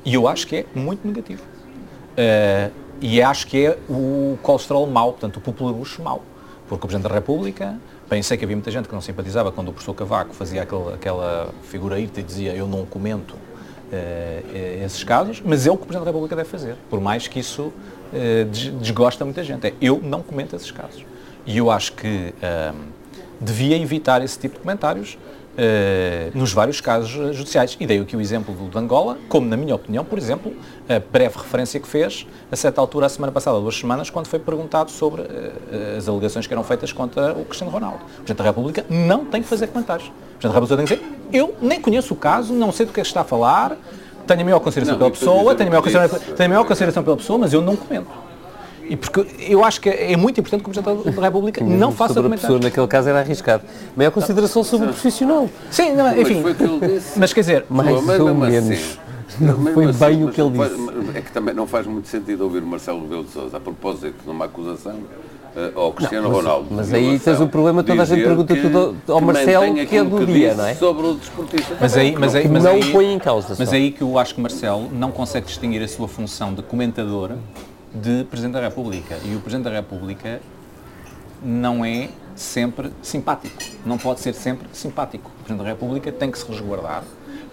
[0.03, 1.41] e eu acho que é muito negativo.
[2.13, 6.21] Uh, e acho que é o colesterol mau, portanto, o popularucho mau.
[6.67, 7.75] Porque o Presidente da República,
[8.09, 10.95] bem, sei que havia muita gente que não simpatizava quando o professor Cavaco fazia aquela,
[10.95, 15.83] aquela figura irta e dizia eu não comento uh, esses casos, mas é o que
[15.83, 18.45] o Presidente da República deve fazer, por mais que isso uh,
[18.81, 19.67] desgosta muita gente.
[19.67, 21.05] É, eu não comento esses casos.
[21.45, 22.33] E eu acho que
[23.39, 25.17] devia evitar esse tipo de comentários
[26.33, 27.75] nos vários casos judiciais.
[27.79, 30.53] E dei aqui o exemplo do de Angola, como, na minha opinião, por exemplo,
[30.87, 34.39] a breve referência que fez, a certa altura, a semana passada, duas semanas, quando foi
[34.39, 37.97] perguntado sobre uh, as alegações que eram feitas contra o Cristiano Ronaldo.
[37.97, 40.07] O Presidente da República não tem que fazer comentários.
[40.07, 42.93] O Presidente da República tem que dizer eu nem conheço o caso, não sei do
[42.93, 43.77] que é que está a falar,
[44.25, 47.03] tenho a maior consideração não, pela pessoa, tenho a maior consideração, tenho a maior consideração
[47.03, 48.26] pela pessoa, mas eu não comento.
[48.89, 52.13] E porque eu aacho que é muito importante que o Presidente da República não faça
[52.13, 53.63] sobre a pessoa, naquele caso era arriscado.
[53.95, 55.49] Maior consideração sobre o profissional.
[55.69, 56.41] Sim, não, enfim.
[56.41, 57.65] Mas, mas quer dizer...
[57.69, 58.97] Mais mas, ou menos.
[59.27, 61.17] Assim, não foi assim, bem o que ele disse.
[61.17, 64.29] É que também não faz muito sentido ouvir Marcelo Rebelo de Sousa a propósito de
[64.29, 66.67] uma acusação uh, ao Cristiano não, mas, Ronaldo.
[66.71, 70.25] Mas aí tens o problema, toda a gente pergunta tudo ao Marcelo que é do
[70.25, 70.75] dia, não é?
[70.75, 71.75] Sobre o desportista.
[71.79, 73.55] Mas aí, mas aí, mas não aí, põe em causa.
[73.57, 77.31] Mas aí que eu acho que Marcelo não consegue distinguir a sua função de comentador
[77.97, 79.17] de Presidente da República.
[79.23, 80.39] E o Presidente da República
[81.41, 83.61] não é sempre simpático.
[83.85, 85.29] Não pode ser sempre simpático.
[85.29, 87.03] O Presidente da República tem que se resguardar,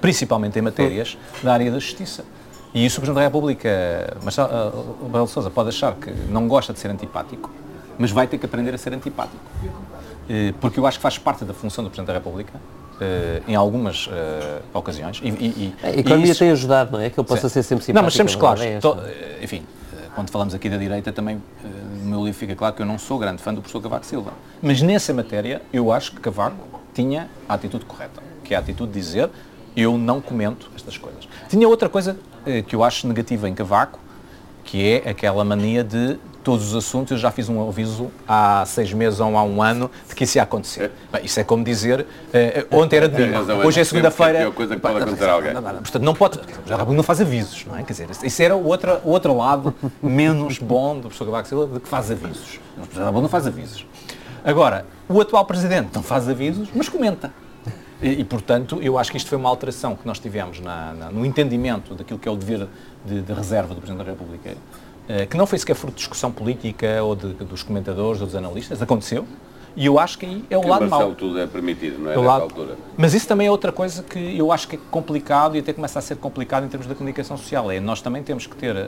[0.01, 2.25] principalmente em matérias da área da justiça.
[2.75, 6.73] E isso o Presidente da República, Marcelo uh, Belo Sousa, pode achar que não gosta
[6.73, 7.51] de ser antipático,
[7.97, 9.39] mas vai ter que aprender a ser antipático.
[9.65, 13.55] Uh, porque eu acho que faz parte da função do Presidente da República, uh, em
[13.55, 14.11] algumas uh,
[14.73, 15.21] ocasiões.
[15.23, 16.41] E, e, a economia isso...
[16.41, 17.11] tem ajudado, não é?
[17.11, 17.55] Que ele possa Sim.
[17.55, 17.95] ser sempre simpático.
[17.95, 18.61] Não, mas sempre claro.
[18.61, 18.81] É
[19.43, 19.63] enfim,
[20.15, 21.69] quando falamos aqui da direita, também eh,
[22.03, 24.33] no meu livro fica claro que eu não sou grande fã do professor Cavaco Silva.
[24.63, 28.93] Mas nessa matéria, eu acho que Cavaco tinha a atitude correta, que é a atitude
[28.93, 29.31] de dizer
[29.77, 31.29] eu não comento estas coisas.
[31.49, 33.99] Tinha outra coisa eh, que eu acho negativa em Cavaco,
[34.63, 37.13] que é aquela mania de todos os assuntos.
[37.13, 40.39] Eu já fiz um aviso há seis meses ou há um ano de que isso
[40.39, 40.93] ia acontecer.
[41.11, 44.39] Bem, isso é como dizer, uh, ontem era domingo, hoje é segunda-feira.
[44.41, 45.53] É coisa que pode acontecer a alguém.
[45.55, 47.83] Portanto, não pode, já não faz avisos, não é?
[47.83, 51.67] Quer dizer, isso era o outro, o outro lado menos bom do professor Cavaco Silva,
[51.75, 52.61] de que faz avisos.
[52.77, 53.87] O professor não faz avisos.
[54.45, 57.33] Agora, o atual presidente não faz avisos, mas comenta.
[58.03, 61.11] E, e, portanto, eu acho que isto foi uma alteração que nós tivemos na, na,
[61.11, 62.69] no entendimento daquilo que é o dever
[63.05, 64.57] de, de reserva do Presidente da República eh,
[65.29, 68.81] que não foi sequer fruto de discussão política ou de, dos comentadores ou dos analistas,
[68.81, 69.27] aconteceu.
[69.77, 71.15] E eu acho que aí é o que lado mau.
[71.15, 72.15] tudo é permitido, não é?
[72.15, 72.43] é lado...
[72.43, 72.77] altura.
[72.97, 75.99] Mas isso também é outra coisa que eu acho que é complicado e até começa
[75.99, 77.71] a ser complicado em termos da comunicação social.
[77.73, 78.79] É nós também temos que ter uh,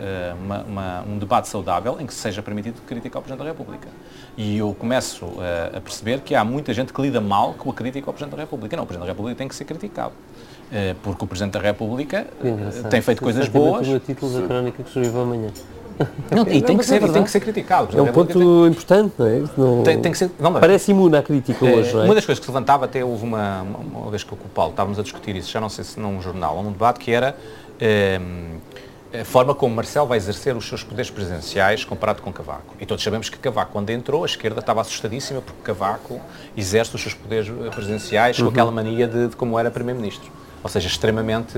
[0.40, 3.88] uma, uma, um debate saudável em que seja permitido criticar o Presidente da República.
[4.36, 7.74] E eu começo uh, a perceber que há muita gente que lida mal com a
[7.74, 8.76] crítica ao Presidente da República.
[8.76, 10.12] Não, o Presidente da República tem que ser criticado.
[10.66, 12.28] Uh, porque o Presidente da República
[12.90, 13.88] tem feito coisas boas.
[13.88, 15.50] o título da crónica que escreveu amanhã.
[16.30, 17.96] Não, e tem, que ser, é tem que ser criticado.
[17.96, 19.42] É um ponto tem, importante, não é?
[19.56, 22.04] Não, tem, tem que ser, não, parece imune à crítica é, hoje, não é?
[22.04, 24.46] Uma das coisas que se levantava, até houve uma, uma, uma vez que eu com
[24.46, 27.00] o Paulo estávamos a discutir isso, já não sei se num jornal ou num debate,
[27.00, 27.36] que era
[27.80, 28.20] eh,
[29.20, 32.74] a forma como Marcelo vai exercer os seus poderes presidenciais comparado com Cavaco.
[32.80, 36.20] E todos sabemos que Cavaco, quando entrou, a esquerda estava assustadíssima porque Cavaco
[36.56, 38.46] exerce os seus poderes presidenciais uhum.
[38.46, 40.30] com aquela mania de, de como era Primeiro-Ministro.
[40.62, 41.56] Ou seja, extremamente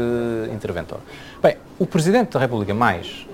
[0.52, 0.98] interventor.
[1.42, 3.26] Bem, o Presidente da República mais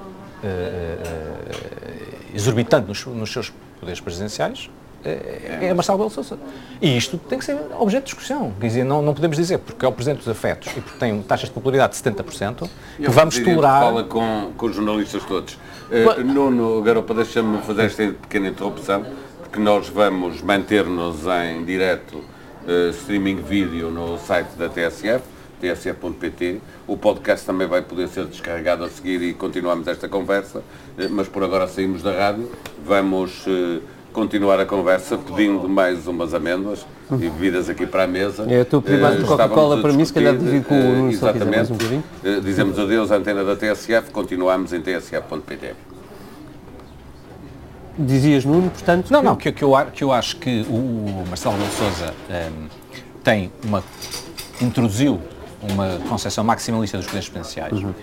[2.34, 4.70] exorbitante nos, nos, seus poderes presidenciais
[5.04, 6.38] é, é Marcelo Belo Sousa.
[6.80, 8.52] E isto tem que ser objeto de discussão.
[8.58, 11.22] Quer dizer, não, não podemos dizer, porque é o Presidente dos Afetos e porque tem
[11.22, 13.82] taxas de popularidade de 70%, que vamos tolerar...
[13.82, 15.54] fala com, com os jornalistas todos.
[15.90, 19.04] Uh, Nuno Garopa, deixa-me fazer esta pequena interrupção,
[19.42, 25.22] porque nós vamos manter-nos em direto uh, streaming vídeo no site da TSF,
[25.60, 26.60] tsf.pt.
[26.86, 30.62] O podcast também vai poder ser descarregado a seguir e continuamos esta conversa,
[30.98, 32.50] eh, mas por agora saímos da rádio.
[32.84, 33.80] Vamos uh,
[34.12, 38.46] continuar a conversa pedindo mais umas amêndoas e bebidas aqui para a mesa.
[38.48, 41.10] É, estou a pedir mais uh, Coca-Cola para mim, se calhar divido com o uh,
[41.10, 41.72] Exatamente.
[41.72, 45.74] Um dizemos adeus à antena da TSF, continuamos em tsf.pt.
[47.98, 49.10] Dizias, Nuno, portanto...
[49.10, 49.24] Não, que...
[49.24, 52.68] não, que, que, eu, que eu acho que o Marcelo de Souza um, ehm,
[53.22, 53.84] tem uma...
[54.60, 55.20] introduziu
[55.72, 57.72] uma concepção maximalista dos poderes potenciais.
[57.72, 57.94] Uhum.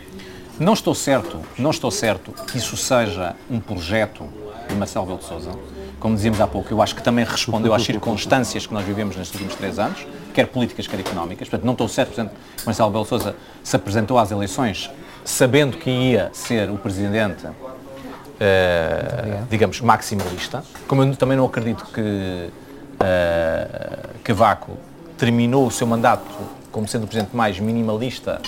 [0.60, 4.26] Não estou certo, não estou certo que isso seja um projeto
[4.68, 5.52] de Marcelo Belo de Sousa.
[6.00, 9.36] Como dizíamos há pouco, eu acho que também respondeu às circunstâncias que nós vivemos nestes
[9.36, 11.48] últimos três anos, quer políticas, quer económicas.
[11.48, 14.90] Portanto, não estou certo, por exemplo, que Marcelo Belo de Sousa se apresentou às eleições
[15.24, 17.54] sabendo que ia ser o presidente, uh,
[19.50, 20.64] digamos, maximalista.
[20.88, 22.52] Como eu também não acredito que uh,
[24.24, 24.78] Cavaco
[25.18, 26.26] terminou o seu mandato
[26.72, 28.42] como sendo o presidente mais minimalista,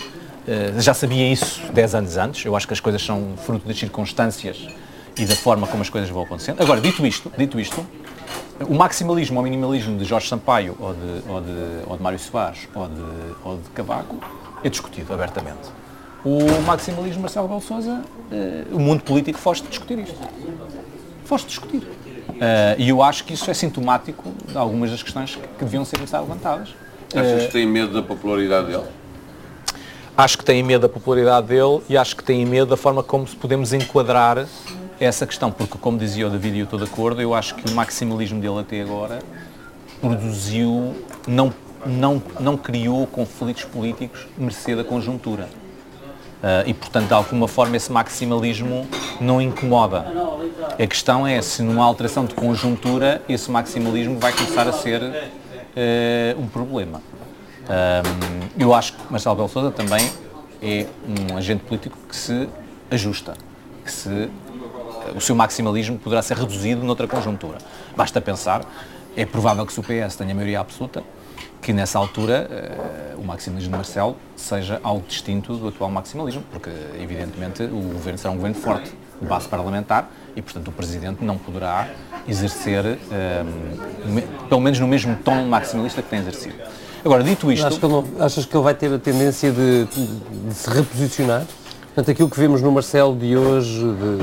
[0.48, 2.46] eh, já sabia isso 10 anos antes.
[2.46, 4.68] Eu acho que as coisas são fruto das circunstâncias
[5.18, 6.62] e da forma como as coisas vão acontecendo.
[6.62, 7.86] Agora, dito isto, dito isto
[8.60, 12.68] o maximalismo ou minimalismo de Jorge Sampaio ou de, ou de, ou de Mário Soares
[12.74, 13.02] ou de,
[13.44, 14.18] ou de Cavaco
[14.64, 15.70] é discutido abertamente.
[16.24, 18.02] O maximalismo de Marcelo Belo Souza,
[18.32, 20.16] eh, o mundo político foge de discutir isto.
[21.26, 21.80] Foge de discutir.
[22.30, 26.00] Uh, e eu acho que isso é sintomático de algumas das questões que deviam ser
[26.00, 26.70] levantadas.
[27.16, 28.84] Achas que têm medo da popularidade dele?
[30.16, 33.26] Acho que têm medo da popularidade dele e acho que têm medo da forma como
[33.26, 34.46] podemos enquadrar
[35.00, 37.72] essa questão, porque como dizia o David e eu estou de acordo, eu acho que
[37.72, 39.20] o maximalismo dele até agora
[40.00, 40.96] produziu,
[41.28, 41.54] não,
[41.86, 45.48] não, não criou conflitos políticos mercê da conjuntura.
[46.44, 48.86] Uh, e, portanto, de alguma forma, esse maximalismo
[49.22, 50.06] não incomoda.
[50.78, 55.32] A questão é se numa alteração de conjuntura esse maximalismo vai começar a ser
[55.76, 57.02] uh, um problema.
[57.64, 60.10] Um, eu acho que Marcelo Belo Souza também
[60.62, 62.48] é um agente político que se
[62.92, 63.34] ajusta,
[63.84, 64.30] que se,
[65.16, 67.58] o seu maximalismo poderá ser reduzido noutra conjuntura.
[67.96, 68.66] Basta pensar,
[69.16, 71.04] é provável que se o PS tenha maioria absoluta,
[71.62, 76.70] que nessa altura uh, o maximalismo de Marcelo seja algo distinto do atual maximalismo, porque
[77.00, 78.92] evidentemente o governo será um governo forte,
[79.24, 81.90] base parlamentar, e portanto o Presidente não poderá
[82.28, 86.56] exercer, um, pelo menos no mesmo tom maximalista que tem exercido.
[87.04, 87.66] Agora, dito isto...
[87.66, 91.44] Achas que ele, não, achas que ele vai ter a tendência de, de, se reposicionar?
[91.88, 94.18] Portanto, aquilo que vemos no Marcelo de hoje, de,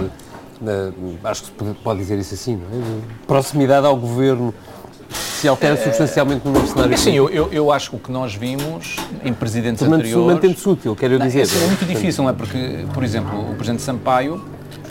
[0.65, 2.83] de, acho que se pode dizer isso assim, não é?
[2.83, 4.55] De proximidade ao governo,
[5.11, 6.97] se altera substancialmente no novo cenário?
[6.97, 10.35] Sim, eu, eu, eu, acho que o que nós vimos em presidentes anteriores...
[10.35, 11.47] Mantendo-se útil, quero não, dizer.
[11.47, 12.33] É muito difícil, não é?
[12.33, 14.43] Porque, por exemplo, o presidente Sampaio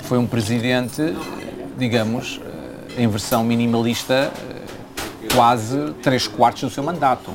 [0.10, 1.16] foi um presidente,
[1.78, 2.41] digamos,
[2.97, 4.32] em versão minimalista,
[5.36, 7.30] quase três quartos do seu mandato.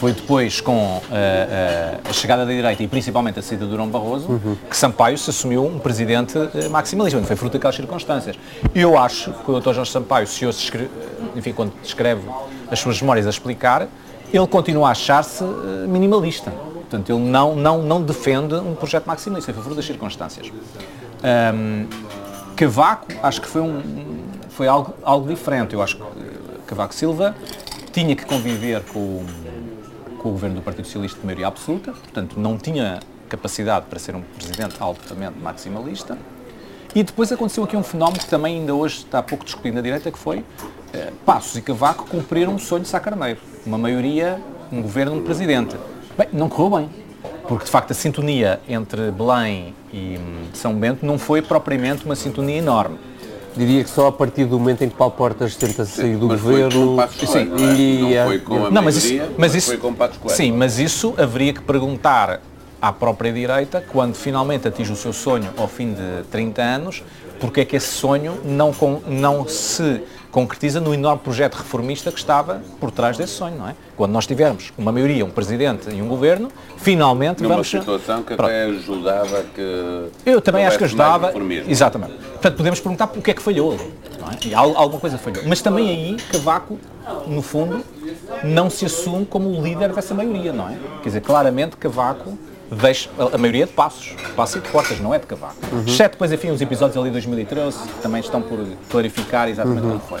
[0.00, 3.86] Foi depois, com uh, uh, a chegada da direita e principalmente a saída de Durão
[3.88, 4.56] Barroso, uhum.
[4.68, 6.36] que Sampaio se assumiu um presidente
[6.68, 7.22] maximalista.
[7.22, 8.36] Foi fruto daquelas circunstâncias.
[8.74, 9.74] Eu acho que o Dr.
[9.74, 10.90] Jorge Sampaio, se escreve,
[11.36, 12.22] enfim, quando escreve
[12.68, 13.86] as suas memórias a explicar,
[14.32, 15.44] ele continua a achar-se
[15.86, 16.50] minimalista.
[16.50, 20.50] Portanto, ele não, não, não defende um projeto maximalista, foi fruto das circunstâncias.
[21.22, 21.86] Um,
[22.56, 23.82] Cavaco, acho que foi, um,
[24.48, 25.74] foi algo, algo diferente.
[25.74, 26.02] Eu acho que
[26.66, 27.34] Cavaco Silva
[27.92, 29.24] tinha que conviver com
[30.18, 34.14] com o governo do Partido Socialista de maioria absoluta, portanto não tinha capacidade para ser
[34.14, 36.18] um presidente altamente maximalista.
[36.94, 40.10] E depois aconteceu aqui um fenómeno que também ainda hoje está pouco discutido na direita,
[40.10, 40.44] que foi
[40.92, 44.40] eh, Passos e Cavaco cumpriram um sonho de Sá Carneiro, uma maioria,
[44.72, 45.76] um governo, um presidente.
[46.16, 46.90] Bem, não correu bem,
[47.48, 52.14] porque de facto a sintonia entre Belém e hum, São Bento não foi propriamente uma
[52.14, 52.98] sintonia enorme.
[53.56, 56.40] Diria que só a partir do momento em que Paulo Portas tenta sair do mas
[56.40, 56.96] governo.
[56.96, 60.28] Foi com sim, e não foi com a não, mas isso, mas isso, foi com
[60.28, 62.40] Sim, mas isso haveria que perguntar
[62.80, 67.02] à própria direita, quando finalmente atinge o seu sonho ao fim de 30 anos,
[67.40, 68.72] porque é que esse sonho não,
[69.06, 73.74] não se concretiza no enorme projeto reformista que estava por trás desse sonho, não é?
[73.96, 77.72] Quando nós tivermos uma maioria, um presidente e um governo, finalmente Numa vamos...
[77.72, 78.50] Numa situação que Pronto.
[78.50, 80.08] até ajudava que...
[80.26, 81.32] Eu também acho que ajudava,
[81.66, 82.12] exatamente.
[82.12, 83.76] Portanto, podemos perguntar o que é que falhou,
[84.20, 84.46] não é?
[84.46, 85.42] E alguma coisa falhou.
[85.46, 86.78] Mas também aí, Cavaco,
[87.26, 87.82] no fundo,
[88.44, 90.76] não se assume como o líder dessa maioria, não é?
[91.02, 92.38] Quer dizer, claramente Cavaco
[92.70, 95.56] deixa, a maioria de passos, passos e de portas, não é de cavaco.
[95.72, 95.84] Uhum.
[95.86, 98.58] Exceto depois, enfim, os episódios ali de 2013 que também estão por
[98.90, 99.98] clarificar exatamente uhum.
[99.98, 100.20] como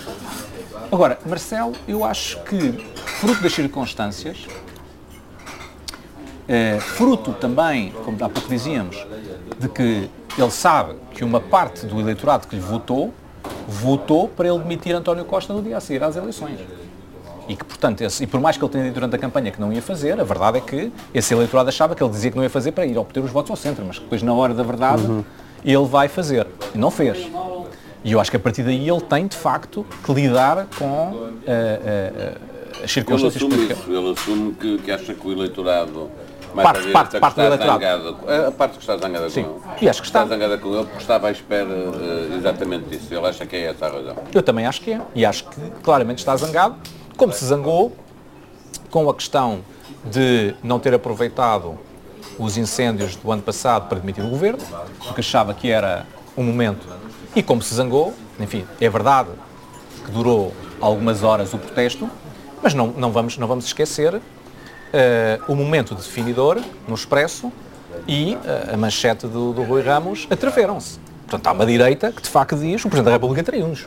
[0.90, 2.72] Agora, Marcelo, eu acho que,
[3.20, 4.46] fruto das circunstâncias,
[6.48, 9.06] é, fruto também, como há pouco dizíamos,
[9.58, 13.12] de que ele sabe que uma parte do eleitorado que lhe votou,
[13.66, 16.58] votou para ele demitir António Costa no dia a seguir às eleições.
[17.48, 19.58] E que, portanto, esse, e por mais que ele tenha dito durante a campanha que
[19.58, 22.44] não ia fazer, a verdade é que esse eleitorado achava que ele dizia que não
[22.44, 24.62] ia fazer para ir obter os votos ao centro, mas que depois, na hora da
[24.62, 25.24] verdade, uhum.
[25.64, 26.46] ele vai fazer.
[26.74, 27.26] E não fez.
[28.04, 31.14] E eu acho que a partir daí ele tem, de facto, que lidar com uh,
[31.14, 33.78] uh, as circunstâncias ele políticas.
[33.78, 33.92] Isso.
[33.92, 36.10] Ele assume que, que acha que o eleitorado
[36.54, 37.80] mais parte, parte, parte do eleitorado.
[37.80, 39.44] Zangado, a parte que está zangada Sim.
[39.44, 39.60] com ele.
[39.82, 40.22] E acho que está.
[40.22, 43.12] está zangada com ele porque estava à espera uh, exatamente disso.
[43.12, 44.16] Ele acha que é essa a razão.
[44.34, 45.00] Eu também acho que é.
[45.14, 46.76] E acho que claramente está zangado
[47.18, 47.92] como se zangou
[48.90, 49.60] com a questão
[50.04, 51.76] de não ter aproveitado
[52.38, 54.60] os incêndios do ano passado para demitir o governo,
[55.04, 56.06] porque achava que era
[56.36, 56.86] um momento,
[57.34, 59.30] e como se zangou, enfim, é verdade
[60.06, 62.08] que durou algumas horas o protesto,
[62.62, 64.20] mas não, não, vamos, não vamos esquecer uh,
[65.48, 67.52] o momento definidor no Expresso
[68.06, 71.00] e uh, a manchete do, do Rui Ramos atreveram-se.
[71.26, 73.86] Portanto, há uma direita que de facto diz o Presidente da República traiu-nos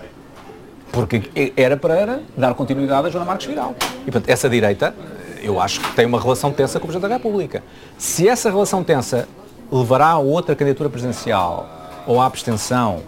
[0.92, 3.76] porque era para dar continuidade a Joana Marques Vidal.
[4.02, 4.94] E, portanto, essa direita,
[5.42, 7.64] eu acho que tem uma relação tensa com o Presidente da República.
[7.98, 9.28] Se essa relação tensa
[9.72, 11.70] levará a outra candidatura presidencial,
[12.06, 13.02] ou à abstenção,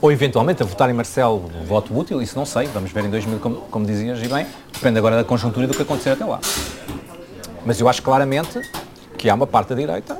[0.00, 3.38] ou eventualmente a votar em Marcelo voto útil, isso não sei, vamos ver em 2000,
[3.38, 6.40] como, como dizias, e bem, depende agora da conjuntura e do que acontecer até lá.
[7.64, 8.60] Mas eu acho claramente
[9.16, 10.18] que há uma parte da direita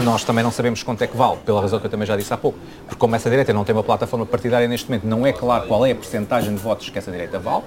[0.00, 2.16] que nós também não sabemos quanto é que vale, pela razão que eu também já
[2.16, 2.58] disse há pouco.
[2.86, 5.84] Porque como essa direita não tem uma plataforma partidária neste momento, não é claro qual
[5.84, 7.64] é a porcentagem de votos que essa direita vale.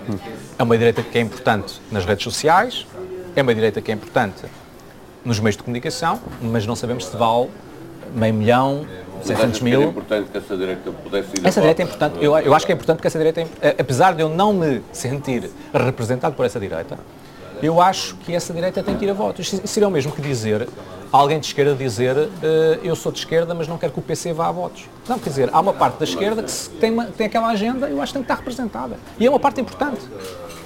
[0.58, 2.88] É uma direita que é importante nas redes sociais,
[3.36, 4.46] é uma direita que é importante
[5.24, 7.50] nos meios de comunicação, mas não sabemos se vale
[8.16, 8.86] meio milhão,
[9.22, 9.82] 600 mil.
[9.82, 12.18] É importante que essa direita pudesse ir Essa direita é importante.
[12.20, 14.82] Eu, eu acho que é importante que essa direita, é, apesar de eu não me
[14.92, 16.98] sentir representado por essa direita,
[17.62, 19.54] eu acho que essa direita tem que ir a votos.
[19.54, 20.68] Isso seria o mesmo que dizer
[21.14, 22.30] alguém de esquerda dizer uh,
[22.84, 24.86] eu sou de esquerda, mas não quero que o PC vá a votos.
[25.08, 28.02] Não, quer dizer, há uma parte da esquerda que tem, uma, tem aquela agenda eu
[28.02, 28.98] acho que tem que estar representada.
[29.20, 30.02] E é uma parte importante.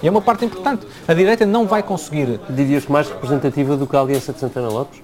[0.02, 0.88] E é uma parte importante.
[1.06, 2.40] A direita não vai conseguir.
[2.50, 5.02] Dirias que mais representativa do que a Aliança de Santana Lopes?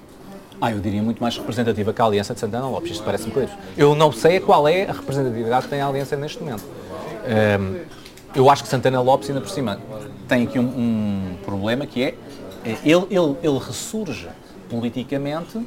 [0.61, 2.91] Ah, eu diria muito mais representativa que a Aliança de Santana Lopes.
[2.91, 3.49] Isto parece-me claro.
[3.75, 6.63] Eu não sei qual é a representatividade que tem a Aliança neste momento.
[6.63, 7.79] Um,
[8.33, 9.79] eu acho que Santana Lopes, ainda por cima,
[10.27, 12.15] tem aqui um, um problema que é,
[12.63, 14.29] é ele, ele, ele ressurge
[14.73, 15.59] politicamente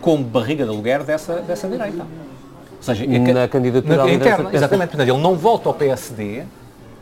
[0.00, 2.02] como barriga de aluguer dessa, dessa direita.
[2.02, 6.44] Ou seja, é na candidatura na, interna, exatamente, portanto, ele não volta ao PSD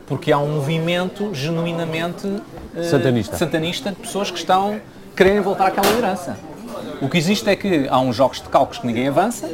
[0.05, 3.37] porque há um movimento genuinamente uh, santanista.
[3.37, 4.81] santanista de pessoas que estão
[5.15, 6.37] querendo voltar àquela liderança.
[7.01, 9.47] O que existe é que há uns jogos de cálculos que ninguém avança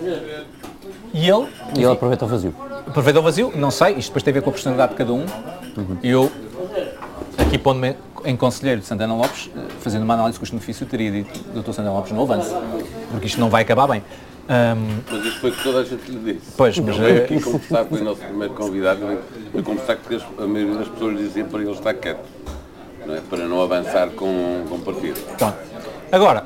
[1.14, 1.48] e ele.
[1.78, 2.56] E ele aproveita o vazio.
[2.88, 5.14] Aproveita o vazio, não sei, isto depois tem a ver com a personalidade de cada
[5.14, 5.26] um.
[5.78, 5.98] Uhum.
[6.02, 6.32] Eu,
[7.38, 7.96] aqui pondo-me
[8.26, 11.72] em conselheiro de Santana Lopes, eh, fazendo uma análise custo-benefício, teria dito Dr.
[11.72, 12.62] Santana Lopes não avança,
[13.12, 14.04] porque isto não vai acabar bem.
[14.48, 16.52] Um, mas isto foi o que toda a gente lhe disse.
[16.56, 16.98] Pois, mas...
[16.98, 19.20] Eu aqui conversar com o nosso primeiro convidado,
[19.54, 22.26] eu conversar porque a maioria das pessoas dizia para ele estar quieto,
[23.06, 23.22] não é?
[23.22, 25.20] para não avançar com, com partido.
[25.38, 25.58] Pronto.
[26.12, 26.46] Agora,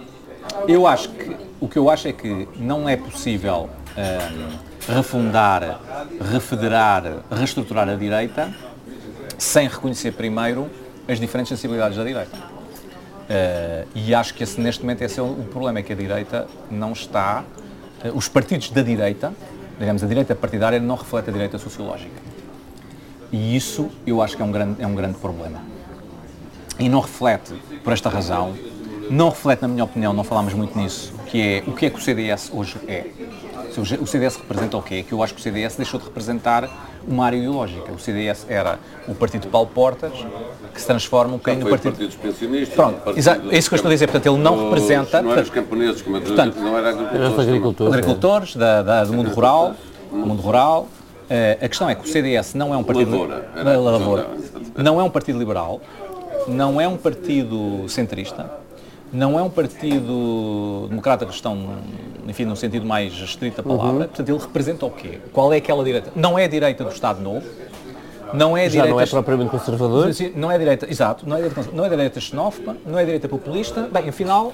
[0.67, 5.80] eu acho que, o que eu acho é que não é possível um, refundar,
[6.32, 8.53] refederar, reestruturar a direita
[9.38, 10.69] sem reconhecer primeiro
[11.10, 12.38] as diferentes sensibilidades da direita.
[12.38, 16.47] Uh, e acho que esse, neste momento esse é o, problema, é que a direita
[16.70, 17.43] não está,
[18.03, 19.34] uh, os partidos da direita,
[19.80, 22.22] digamos, a direita partidária não reflete a direita sociológica.
[23.32, 25.62] E isso eu acho que é um grande, é um grande problema.
[26.80, 27.53] E não reflete,
[27.84, 28.55] por esta razão,
[29.10, 31.97] não reflete, na minha opinião, não falámos muito nisso, que é o que é que
[31.97, 33.07] o CDS hoje é.
[33.78, 34.95] O CDS representa o quê?
[34.95, 36.70] É que eu acho que o CDS deixou de representar
[37.07, 37.91] uma área ideológica.
[37.91, 40.11] O CDS era o partido de Paulo Portas,
[40.74, 41.91] que se transforma um bocadinho no partido...
[41.91, 42.76] partido dos pensionistas.
[42.76, 44.07] Pronto, é isso que eu estou a dizer.
[44.07, 45.22] Portanto, ele não representa...
[45.22, 47.39] Não eram os camponeses, como portanto, não era agricultores.
[47.39, 49.76] agricultores, agricultores da, da, do mundo rural.
[50.11, 50.88] Do mundo rural.
[51.30, 53.11] Uh, a questão é que o CDS não é um partido...
[53.11, 53.45] Lavoura.
[53.78, 54.28] Lavoura.
[54.76, 55.80] Não é um partido liberal,
[56.47, 58.49] não é um partido centrista,
[59.11, 61.78] não é um partido democrata cristão,
[62.30, 64.07] enfim, no sentido mais estrito da palavra, uhum.
[64.07, 65.19] portanto ele representa o quê?
[65.34, 66.11] Qual é aquela direita?
[66.15, 67.45] Não é a direita do Estado Novo,
[68.34, 68.91] não é a Já direita...
[68.91, 70.09] não é propriamente conservador?
[70.36, 72.97] Não é a direita, exato, não é a direita, não é a direita xenófoba, não
[72.97, 74.53] é a direita populista, bem, afinal,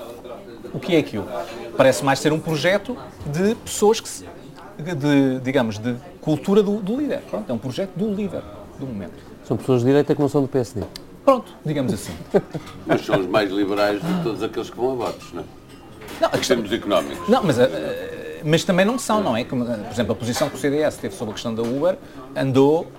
[0.74, 1.28] o que é aquilo?
[1.76, 4.26] Parece mais ser um projeto de pessoas que se,
[4.78, 7.22] de, digamos, de cultura do, do líder.
[7.30, 8.42] Pronto, é um projeto do líder,
[8.80, 9.14] do momento.
[9.44, 10.82] São pessoas de direita que não são do PSD.
[11.24, 12.14] Pronto, digamos assim.
[12.86, 15.46] Mas são os mais liberais de todos aqueles que vão a votos, não é?
[16.22, 17.30] Não, em termos económicos.
[17.30, 17.62] Não, mas, uh,
[18.44, 19.44] mas também não são, não é?
[19.44, 21.98] Como, por exemplo, a posição que o CDS teve sobre a questão da Uber
[22.36, 22.92] andou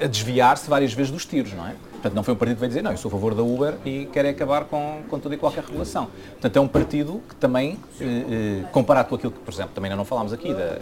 [0.00, 1.74] a desviar-se várias vezes dos tiros, não é?
[1.92, 3.74] Portanto, não foi um partido que veio dizer, não, eu sou a favor da Uber
[3.84, 6.08] e quero acabar com, com toda e qualquer regulação.
[6.32, 9.96] Portanto, é um partido que também, uh, comparado com aquilo que, por exemplo, também ainda
[9.96, 10.78] não falámos aqui, da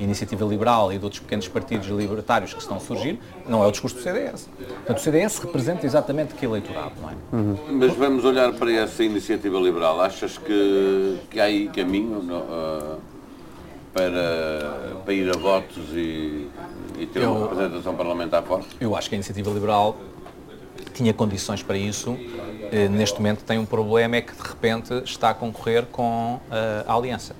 [0.00, 3.70] Iniciativa Liberal e de outros pequenos partidos libertários que estão a surgir, não é o
[3.70, 4.48] discurso do CDS.
[4.58, 7.14] Portanto, o CDS representa exatamente que eleitorado, não é?
[7.32, 7.56] Uhum.
[7.72, 10.00] Mas vamos olhar para essa Iniciativa Liberal.
[10.00, 12.98] Achas que, que há aí caminho no, uh,
[13.92, 16.48] para, para ir a votos e,
[16.98, 18.68] e ter eu, uma representação parlamentar forte?
[18.80, 19.96] Eu acho que a Iniciativa Liberal
[20.94, 22.12] tinha condições para isso.
[22.12, 26.40] Uh, neste momento tem um problema, é que de repente está a concorrer com uh,
[26.86, 27.34] a Aliança.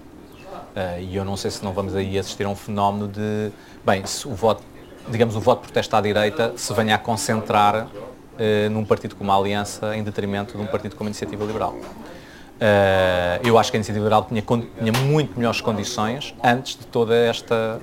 [0.70, 3.50] Uh, e eu não sei se não vamos aí assistir a um fenómeno de,
[3.84, 4.62] bem, se o voto,
[5.08, 9.34] digamos, o voto protesto à direita se venha a concentrar uh, num partido como a
[9.34, 11.72] Aliança em detrimento de um partido como a Iniciativa Liberal.
[11.72, 17.16] Uh, eu acho que a Iniciativa Liberal tinha, tinha muito melhores condições antes de toda
[17.16, 17.80] esta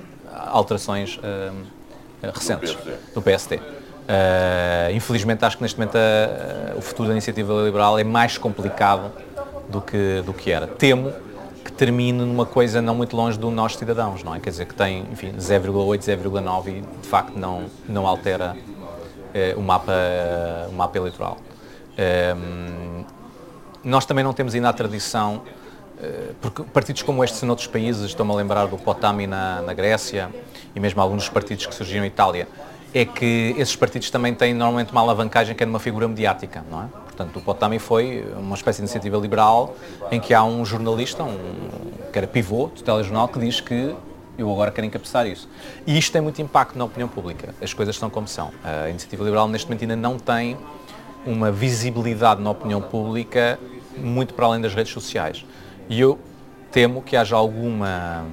[0.49, 1.19] alterações
[2.21, 2.77] recentes
[3.11, 3.59] do PSD.
[4.93, 5.97] infelizmente acho que neste momento
[6.77, 9.11] o futuro da Iniciativa Liberal é mais complicado
[9.67, 10.67] do que, do que era.
[10.67, 11.11] Temo
[11.71, 14.39] termine numa coisa não muito longe do nós cidadãos, não é?
[14.39, 18.55] Quer dizer, que tem, enfim, 0,8, 0,9 e de facto não, não altera
[19.33, 19.93] eh, o, mapa,
[20.69, 21.37] o mapa eleitoral.
[21.97, 22.35] Eh,
[23.83, 25.41] nós também não temos ainda a tradição,
[26.01, 29.73] eh, porque partidos como estes em outros países, estou-me a lembrar do Potami na, na
[29.73, 30.29] Grécia
[30.75, 32.47] e mesmo alguns dos partidos que surgiram em Itália,
[32.93, 36.83] é que esses partidos também têm normalmente uma alavancagem que é numa figura mediática, não
[36.83, 37.06] é?
[37.17, 39.75] Portanto, o Potami foi uma espécie de iniciativa liberal
[40.11, 41.35] em que há um jornalista, um,
[42.13, 43.95] que era pivô do telejornal, que diz que
[44.37, 45.49] eu agora quero encabeçar isso.
[45.87, 47.55] E isto tem muito impacto na opinião pública.
[47.59, 48.51] As coisas são como são.
[48.63, 50.55] A iniciativa liberal neste momento ainda não tem
[51.25, 53.59] uma visibilidade na opinião pública
[53.97, 55.43] muito para além das redes sociais.
[55.89, 56.19] E eu
[56.71, 58.25] temo que haja alguma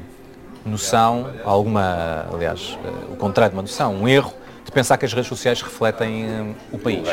[0.66, 2.78] noção, alguma, aliás,
[3.10, 6.54] o contrário de uma noção, um erro de pensar que as redes sociais refletem uh,
[6.72, 7.06] o país.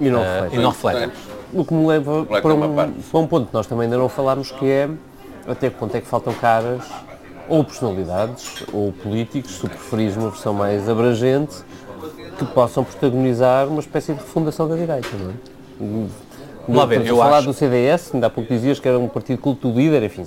[0.00, 0.48] E não refletem.
[0.48, 1.12] Uh, e não refletem.
[1.52, 4.50] o que me leva para um, para um ponto que nós também ainda não falámos,
[4.50, 4.88] que é
[5.46, 6.84] até que ponto é que faltam caras
[7.48, 11.56] ou personalidades ou políticos, se preferires uma versão mais abrangente,
[12.38, 16.08] que possam protagonizar uma espécie de refundação da direita, não é?
[16.68, 17.46] Vamos ver, eu falar acho...
[17.46, 20.26] do CDS, ainda há pouco dizias que era um partido culto líder, enfim,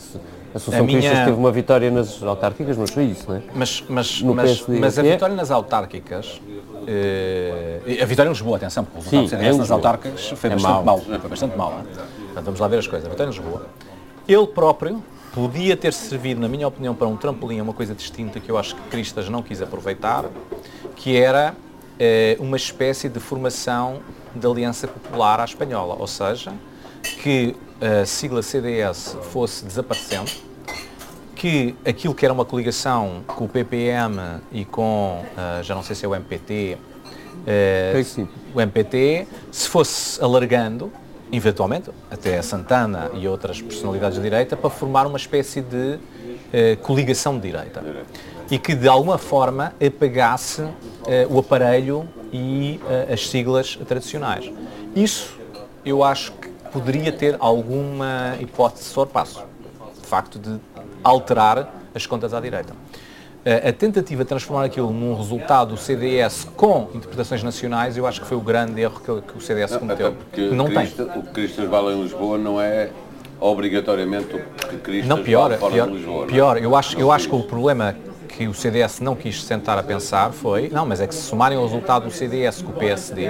[0.54, 1.26] a Associação minha...
[1.26, 3.42] teve uma vitória nas autárquicas, mas foi isso, não é?
[3.56, 5.12] Mas, mas, mas, mas a é?
[5.12, 6.42] vitória nas autárquicas,
[6.88, 10.50] eh, a vitória em Lisboa, atenção, porque o resultado do CDS é nas autárquicas foi
[10.50, 11.72] é bastante mau, foi bastante mau.
[11.72, 13.08] Portanto, vamos lá ver as coisas.
[13.08, 13.68] A vitória em Lisboa.
[14.28, 18.52] Ele próprio podia ter servido, na minha opinião, para um trampolim, uma coisa distinta que
[18.52, 20.26] eu acho que Cristas não quis aproveitar,
[20.96, 21.56] que era
[21.98, 24.02] eh, uma espécie de formação
[24.36, 26.52] de aliança popular à espanhola, ou seja,
[27.02, 30.30] que a sigla CDS fosse desaparecendo,
[31.36, 34.16] que aquilo que era uma coligação com o PPM
[34.52, 40.24] e com, uh, já não sei se é o MPT, uh, o MPT, se fosse
[40.24, 40.92] alargando,
[41.32, 46.78] eventualmente, até a Santana e outras personalidades de direita, para formar uma espécie de uh,
[46.84, 47.84] coligação de direita.
[48.52, 50.62] E que, de alguma forma, apagasse
[51.30, 54.52] o aparelho e as siglas tradicionais.
[54.94, 55.40] Isso,
[55.86, 59.44] eu acho que poderia ter alguma hipótese de sorpasso.
[60.00, 60.60] De facto, de
[61.04, 62.74] alterar as contas à direita.
[63.44, 68.28] A tentativa de transformar aquilo num resultado do CDS com interpretações nacionais, eu acho que
[68.28, 70.16] foi o grande erro que, o CDS cometeu.
[70.38, 71.20] Não, não Cristo, tem.
[71.20, 72.92] O que Cristas vale em Lisboa não é
[73.40, 76.28] obrigatoriamente o que Cristas não, pior, fora pior, de Lisboa.
[76.28, 76.64] Pior, não?
[76.64, 77.96] eu acho, eu acho que o problema
[78.28, 81.58] que o CDS não quis sentar a pensar foi, não, mas é que se somarem
[81.58, 83.30] o resultado do CDS com o PSD,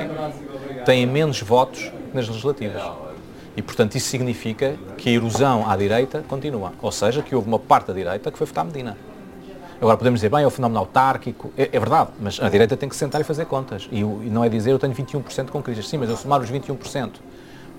[0.86, 2.82] têm menos votos nas legislativas.
[3.56, 6.74] E, portanto, isso significa que a erosão à direita continua.
[6.82, 8.98] Ou seja, que houve uma parte da direita que foi votar Medina.
[9.82, 12.88] Agora podemos dizer, bem, é o fenómeno autárquico, é, é, verdade, mas a direita tem
[12.88, 13.90] que sentar e fazer contas.
[13.92, 15.88] E, e não é dizer eu tenho 21% com crises.
[15.90, 17.14] Sim, mas eu somar os 21%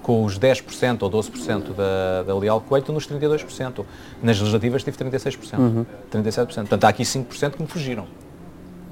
[0.02, 3.84] com os 10% ou 12% da, da Leal Coelho, estou nos 32%.
[4.20, 5.86] Nas legislativas tive 36%, uhum.
[6.12, 6.46] 37%.
[6.46, 8.06] Portanto, há aqui 5% que me fugiram.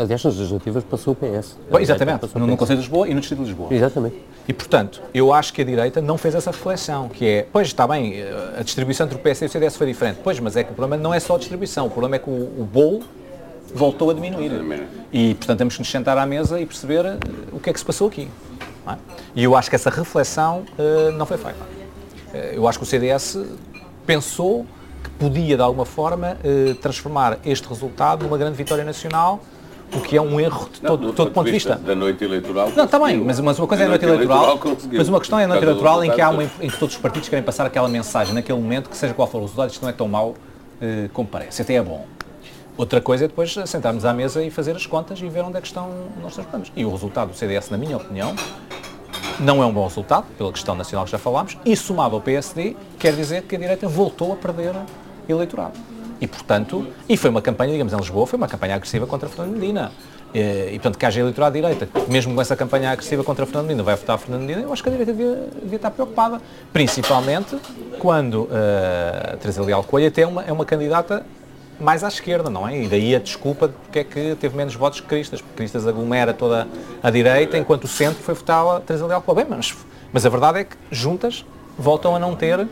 [0.01, 1.59] Aliás, nas legislativas passou o PS.
[1.71, 3.69] Bom, exatamente, no, no Conselho de Lisboa e no Distrito de Lisboa.
[3.71, 4.17] Exatamente.
[4.49, 7.87] E, portanto, eu acho que a direita não fez essa reflexão, que é, pois, está
[7.87, 10.21] bem, eh, a distribuição entre o PS e o CDS foi diferente.
[10.25, 12.31] Pois, mas é que o problema não é só a distribuição, o problema é que
[12.31, 13.03] o, o bolo
[13.75, 14.51] voltou a diminuir.
[15.13, 17.19] E, portanto, temos que nos sentar à mesa e perceber eh,
[17.53, 18.27] o que é que se passou aqui.
[18.89, 18.97] É?
[19.35, 21.63] E eu acho que essa reflexão uh, não foi feita.
[22.33, 23.39] Uh, eu acho que o CDS
[24.07, 24.65] pensou
[25.05, 29.41] que podia, de alguma forma, uh, transformar este resultado numa grande vitória nacional
[29.93, 31.77] o que é um erro de todo, não, todo ponto de vista.
[31.77, 32.71] Da noite eleitoral.
[32.77, 35.19] Não, está bem, mas, mas uma coisa é a noite, noite eleitoral, eleitoral mas uma
[35.19, 37.45] questão é a noite eleitoral em que, há uma, em que todos os partidos querem
[37.45, 40.09] passar aquela mensagem naquele momento, que seja qual for o resultado, isto não é tão
[40.09, 40.35] mau
[40.81, 42.07] eh, como parece, até é bom.
[42.77, 45.61] Outra coisa é depois sentarmos à mesa e fazer as contas e ver onde é
[45.61, 46.73] que estão os nossos problemas.
[46.75, 48.35] E o resultado do CDS, na minha opinião,
[49.39, 52.77] não é um bom resultado, pela questão nacional que já falámos, e somado ao PSD,
[52.99, 54.75] quer dizer que a direita voltou a perder
[55.29, 55.75] eleitorado.
[56.21, 59.57] E, portanto, e foi uma campanha, digamos, em Lisboa, foi uma campanha agressiva contra Fernando
[59.57, 59.91] Medina.
[60.33, 63.83] E, portanto, que haja eleitorado à direita, mesmo com essa campanha agressiva contra Fernando Medina,
[63.83, 66.41] vai votar Fernando Medina, eu acho que a direita devia, devia estar preocupada.
[66.73, 67.57] Principalmente
[67.99, 71.27] quando uh, Teresa Leal Coelho até é uma, é uma candidata
[71.81, 72.83] mais à esquerda, não é?
[72.83, 75.87] E daí a desculpa de porque é que teve menos votos que Cristas, porque Cristas
[75.87, 76.69] aglomera toda
[77.03, 79.49] a direita, enquanto o centro foi votar a Teresa Leal Coelho.
[79.49, 79.75] Bem, mas,
[80.13, 81.45] mas a verdade é que juntas
[81.79, 82.69] voltam a não ter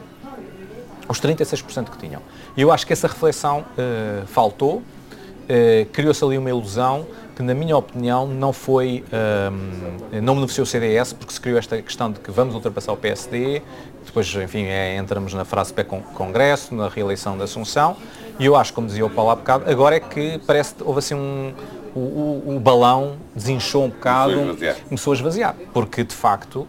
[1.08, 2.20] os 36% que tinham.
[2.58, 7.06] E eu acho que essa reflexão uh, faltou, uh, criou-se ali uma ilusão
[7.36, 11.80] que, na minha opinião, não foi, uh, não beneficiou o CDS, porque se criou esta
[11.80, 13.62] questão de que vamos ultrapassar o PSD,
[14.04, 17.96] depois, enfim, é, entramos na frase pré-congresso, na reeleição da Assunção,
[18.40, 20.98] e eu acho, como dizia o Paulo há bocado, agora é que parece que houve
[20.98, 21.54] assim um,
[21.94, 26.66] o, o, o, balão desinchou um bocado, começou a, começou a esvaziar, porque de facto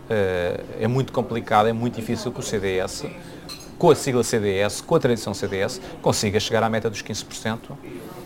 [0.80, 3.06] é muito complicado, é muito difícil que o CDS
[3.80, 7.58] com a sigla CDS, com a tradição CDS, consiga chegar à meta dos 15%,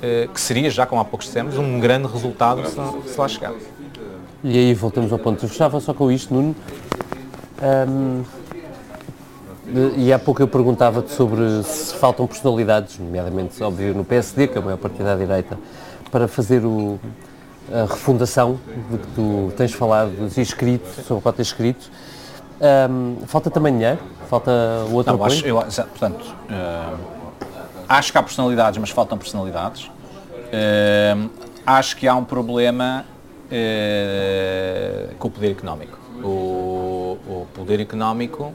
[0.01, 3.54] eh, que seria, já como há poucos dissemos, um grande resultado se, se lá chegar.
[4.43, 5.45] E aí voltamos ao ponto.
[5.45, 6.56] Eu fechava só com isto, Nuno.
[7.88, 8.24] Um,
[9.95, 14.62] e há pouco eu perguntava-te sobre se faltam personalidades, nomeadamente, óbvio, no PSD, que é
[14.62, 15.58] o maior partido à direita,
[16.12, 16.99] para fazer o,
[17.72, 18.60] a refundação
[18.91, 21.89] de que tu tens falado e escrito, sobre o qual tens escrito.
[22.89, 23.99] Um, falta também dinheiro?
[24.30, 24.51] Falta
[24.89, 26.99] o outro Não, acho, eu, portanto, uh,
[27.88, 29.86] acho que há personalidades, mas faltam personalidades.
[29.86, 31.30] Uh,
[31.65, 33.05] acho que há um problema
[33.47, 35.99] uh, com o poder económico.
[36.24, 38.53] O, o poder económico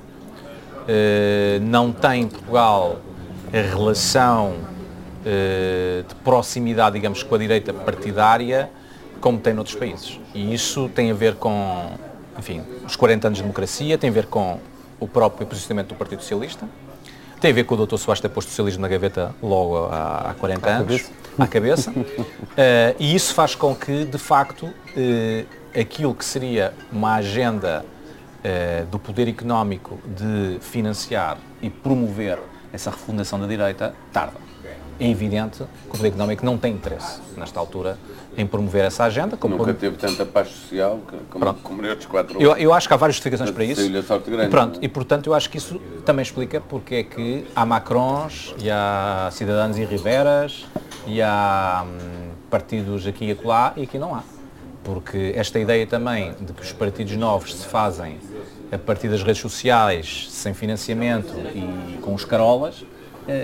[1.60, 2.96] não tem em Portugal
[3.52, 4.54] a relação
[5.22, 8.70] de proximidade, digamos, com a direita partidária
[9.20, 10.18] como tem noutros países.
[10.34, 11.90] E isso tem a ver com
[12.38, 14.60] enfim, os 40 anos de democracia, tem a ver com
[15.01, 16.68] o próprio posicionamento do Partido Socialista,
[17.40, 17.96] tem a ver com o Dr.
[17.96, 21.12] Soares ter posto o socialismo na gaveta logo há, há 40 à anos, cabeça.
[21.38, 25.46] à cabeça, uh, e isso faz com que, de facto, uh,
[25.78, 32.38] aquilo que seria uma agenda uh, do poder económico de financiar e promover
[32.72, 34.47] essa refundação da direita tarda
[35.01, 37.96] é evidente que o poder económico não tem interesse, nesta altura,
[38.36, 39.36] em promover essa agenda.
[39.36, 42.96] Como Nunca teve tanta paz social como, como nestes quatro eu, eu acho que há
[42.96, 43.80] várias justificações para isso.
[43.80, 48.55] E, pronto, e, portanto, eu acho que isso também explica porque é que há Macrons,
[48.59, 50.66] e há Cidadãos e Riberas,
[51.07, 54.22] e há hum, partidos aqui e acolá, e aqui não há.
[54.82, 58.18] Porque esta ideia também de que os partidos novos se fazem
[58.72, 62.84] a partir das redes sociais, sem financiamento e com os carolas,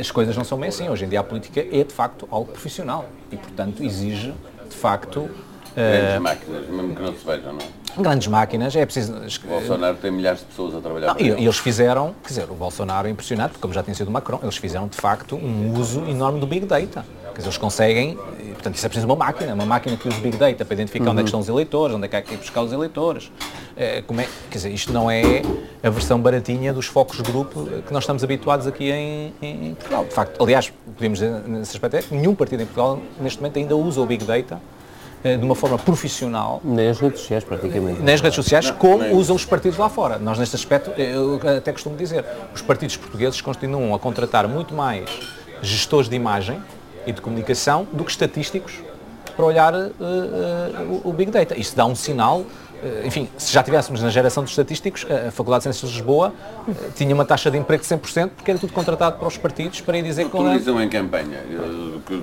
[0.00, 0.88] as coisas não são bem assim.
[0.88, 4.32] Hoje em dia a política é de facto algo profissional e, portanto, exige
[4.68, 5.28] de facto.
[5.76, 7.84] Grandes uh, máquinas, mesmo que não se vejam, não é?
[8.02, 9.14] Grandes máquinas, é preciso.
[9.44, 11.14] O Bolsonaro tem milhares de pessoas a trabalhar.
[11.14, 14.08] Não, e, eles fizeram, quer dizer, o Bolsonaro é impressionante, porque como já tinha sido
[14.08, 17.04] o Macron, eles fizeram de facto um uso enorme do Big Data.
[17.34, 18.16] Quer dizer, eles conseguem,
[18.52, 21.10] portanto, isso é preciso uma máquina, uma máquina que usa Big Data para identificar uhum.
[21.10, 23.30] onde é que estão os eleitores, onde é que há que ir buscar os eleitores.
[23.76, 25.42] É, como é, quer dizer, isto não é
[25.82, 30.04] a versão baratinha dos focos de grupo que nós estamos habituados aqui em, em Portugal.
[30.04, 33.58] De facto, aliás, podemos dizer nesse aspecto é que nenhum partido em Portugal neste momento
[33.58, 34.60] ainda usa o Big Data
[35.24, 36.60] eh, de uma forma profissional.
[36.62, 38.00] Nem as redes sociais, praticamente.
[38.00, 40.18] Nem as redes sociais, como usam os partidos lá fora.
[40.18, 42.24] Nós, neste aspecto, eu até costumo dizer,
[42.54, 45.08] os partidos portugueses continuam a contratar muito mais
[45.62, 46.62] gestores de imagem
[47.06, 48.82] e de comunicação do que estatísticos
[49.36, 51.58] para olhar uh, uh, o, Big Data.
[51.58, 55.62] Isso dá um sinal, uh, enfim, se já tivéssemos na geração dos estatísticos, a Faculdade
[55.62, 56.32] de Ciências de Lisboa
[56.94, 59.98] tinha uma taxa de emprego de 100% porque era tudo contratado para os partidos para
[59.98, 60.36] ir dizer que...
[60.36, 61.40] Utilizam em campanha,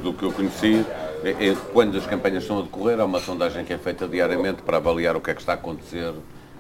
[0.04, 0.86] do que eu conheci,
[1.24, 4.62] é, é, quando as campanhas estão a decorrer, há uma sondagem que é feita diariamente
[4.62, 6.14] para avaliar o que é que está a acontecer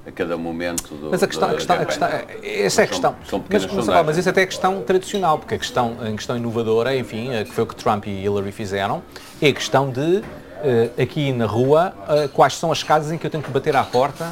[0.06, 2.10] a cada momento do, Mas a questão, a questão, a questão
[2.44, 3.16] essa é a questão.
[3.30, 6.12] São, são mas, mas, mas isso até é a questão tradicional, porque a questão, a
[6.12, 9.04] questão inovadora, enfim, que foi o que Trump e Hillary fizeram,
[9.42, 10.24] é a questão de,
[10.64, 13.76] eh, aqui na rua, eh, quais são as casas em que eu tenho que bater
[13.76, 14.32] à porta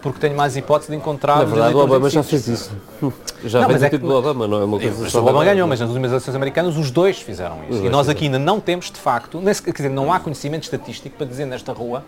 [0.00, 1.38] porque tenho mais hipótese de encontrar...
[1.38, 2.70] Na verdade, o Obama já fez isso.
[3.44, 5.18] Já não, fez é o título do Obama, não é uma coisa.
[5.18, 7.84] O Obama ganhou, mas nas últimas eleições americanas os dois fizeram isso.
[7.84, 11.26] e nós aqui ainda não temos, de facto, quer dizer, não há conhecimento estatístico para
[11.26, 12.04] dizer nesta rua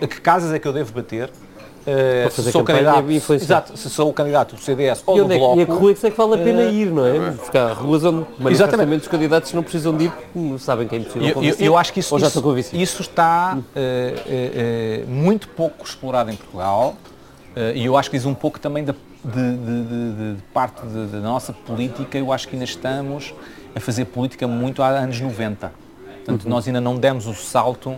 [0.00, 1.30] a que casas é que eu devo bater
[1.86, 5.60] Uh, se sou candidato, exato, se sou o candidato do CDS ou do é, Bloco...
[5.60, 7.30] E a que rua é que vale a pena uh, ir, não é?
[7.30, 10.12] Porque há ruas onde manifestamente os candidatos não precisam de ir,
[10.58, 15.46] sabem que é impossível eu, eu, eu acho que isso, isso, isso, está uh, muito
[15.50, 16.96] pouco explorado em Portugal
[17.74, 18.92] e eu acho que diz um pouco também de,
[19.24, 23.32] de, de, de parte da nossa política, eu acho que ainda estamos
[23.74, 25.72] a fazer política muito há anos 90.
[26.16, 26.50] Portanto, uhum.
[26.50, 27.94] nós ainda não demos o salto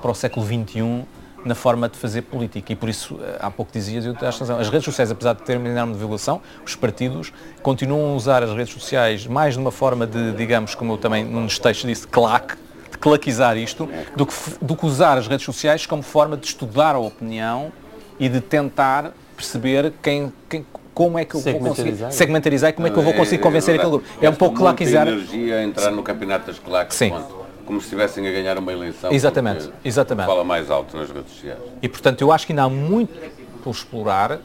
[0.00, 1.04] para o século XXI
[1.44, 2.72] na forma de fazer política.
[2.72, 5.42] E por isso, eh, há pouco dizias, eu acho razão, as redes sociais, apesar de
[5.42, 7.32] terem uma enorme divulgação, os partidos
[7.62, 11.24] continuam a usar as redes sociais mais de uma forma de, digamos, como eu também
[11.24, 12.54] num dos textos disse, claque,
[12.90, 16.94] de claquizar isto, do que, do que usar as redes sociais como forma de estudar
[16.94, 17.72] a opinião
[18.18, 22.86] e de tentar perceber quem, quem como é que eu vou conseguir segmentarizar e como
[22.86, 24.06] é que eu vou conseguir convencer é, é, aquele grupo.
[24.20, 25.08] É um pouco claquizar.
[25.08, 26.96] energia entrar no campeonato das claques.
[26.96, 27.10] Sim.
[27.10, 27.39] Ponto
[27.70, 29.12] como se estivessem a ganhar uma eleição.
[29.12, 30.26] Exatamente, exatamente.
[30.26, 31.60] Fala mais alto nas redes sociais.
[31.80, 33.14] E portanto eu acho que ainda há muito
[33.62, 34.40] por explorar uh,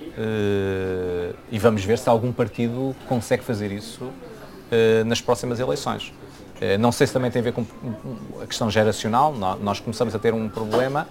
[1.52, 6.10] e vamos ver se algum partido consegue fazer isso uh, nas próximas eleições.
[6.58, 7.66] Uh, não sei se também tem a ver com
[8.44, 11.08] a questão geracional, nós começamos a ter um problema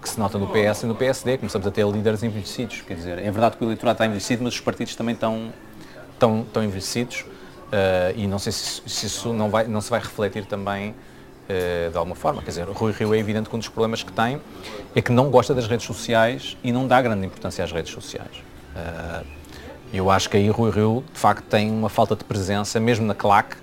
[0.00, 3.18] que se nota no PS e no PSD, começamos a ter líderes envelhecidos, quer dizer,
[3.18, 5.52] é verdade que o eleitorado está envelhecido, mas os partidos também estão,
[6.14, 7.24] estão, estão envelhecidos
[8.16, 11.96] e não sei se, se, isso não, vai, não se vai refletir também uh, de
[11.96, 12.42] alguma forma.
[12.42, 14.40] Quer dizer, Rui Rio é evidente que um dos problemas que tem
[14.94, 18.42] é que não gosta das redes sociais e não dá grande importância às redes sociais.
[18.74, 19.26] Uh,
[19.92, 23.14] eu acho que aí Rui Rio, de facto, tem uma falta de presença, mesmo na
[23.14, 23.56] CLAC,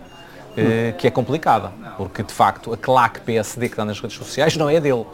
[0.98, 4.70] que é complicada, porque, de facto, a CLAC PSD que está nas redes sociais não
[4.70, 5.06] é dele.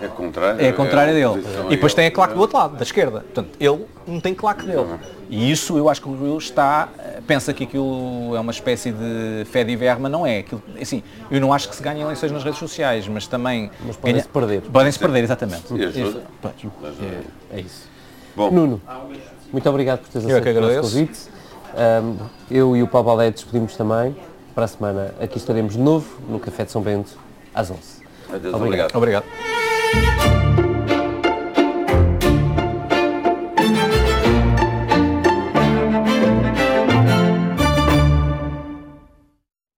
[0.00, 0.64] É contrário.
[0.64, 1.44] É contrário é dele.
[1.66, 3.20] E depois tem a claque do outro lado, da esquerda.
[3.20, 4.86] Portanto, ele não tem claque dele.
[5.30, 6.88] E isso eu acho que o Rio está,
[7.24, 10.38] pensa que aquilo é uma espécie de fé de verma, não é.
[10.40, 13.70] Aquilo, assim, eu não acho que se ganhem eleições nas redes sociais, mas também...
[13.86, 14.60] Mas podem-se perder.
[14.62, 15.64] Podem-se perder, exatamente.
[15.72, 16.20] Isso,
[17.52, 17.88] é, é, isso.
[18.34, 18.50] Bom.
[18.50, 18.82] Nuno,
[19.52, 21.20] muito obrigado por teres aceito o nosso convite.
[21.70, 22.16] Um,
[22.50, 24.16] eu e o Paulo Balé despedimos também.
[24.54, 27.16] Para a semana aqui estaremos de novo no Café de São Bento,
[27.54, 27.78] às 11.
[28.32, 28.96] Adeus, obrigado.
[28.96, 29.24] obrigado.
[29.24, 30.59] obrigado.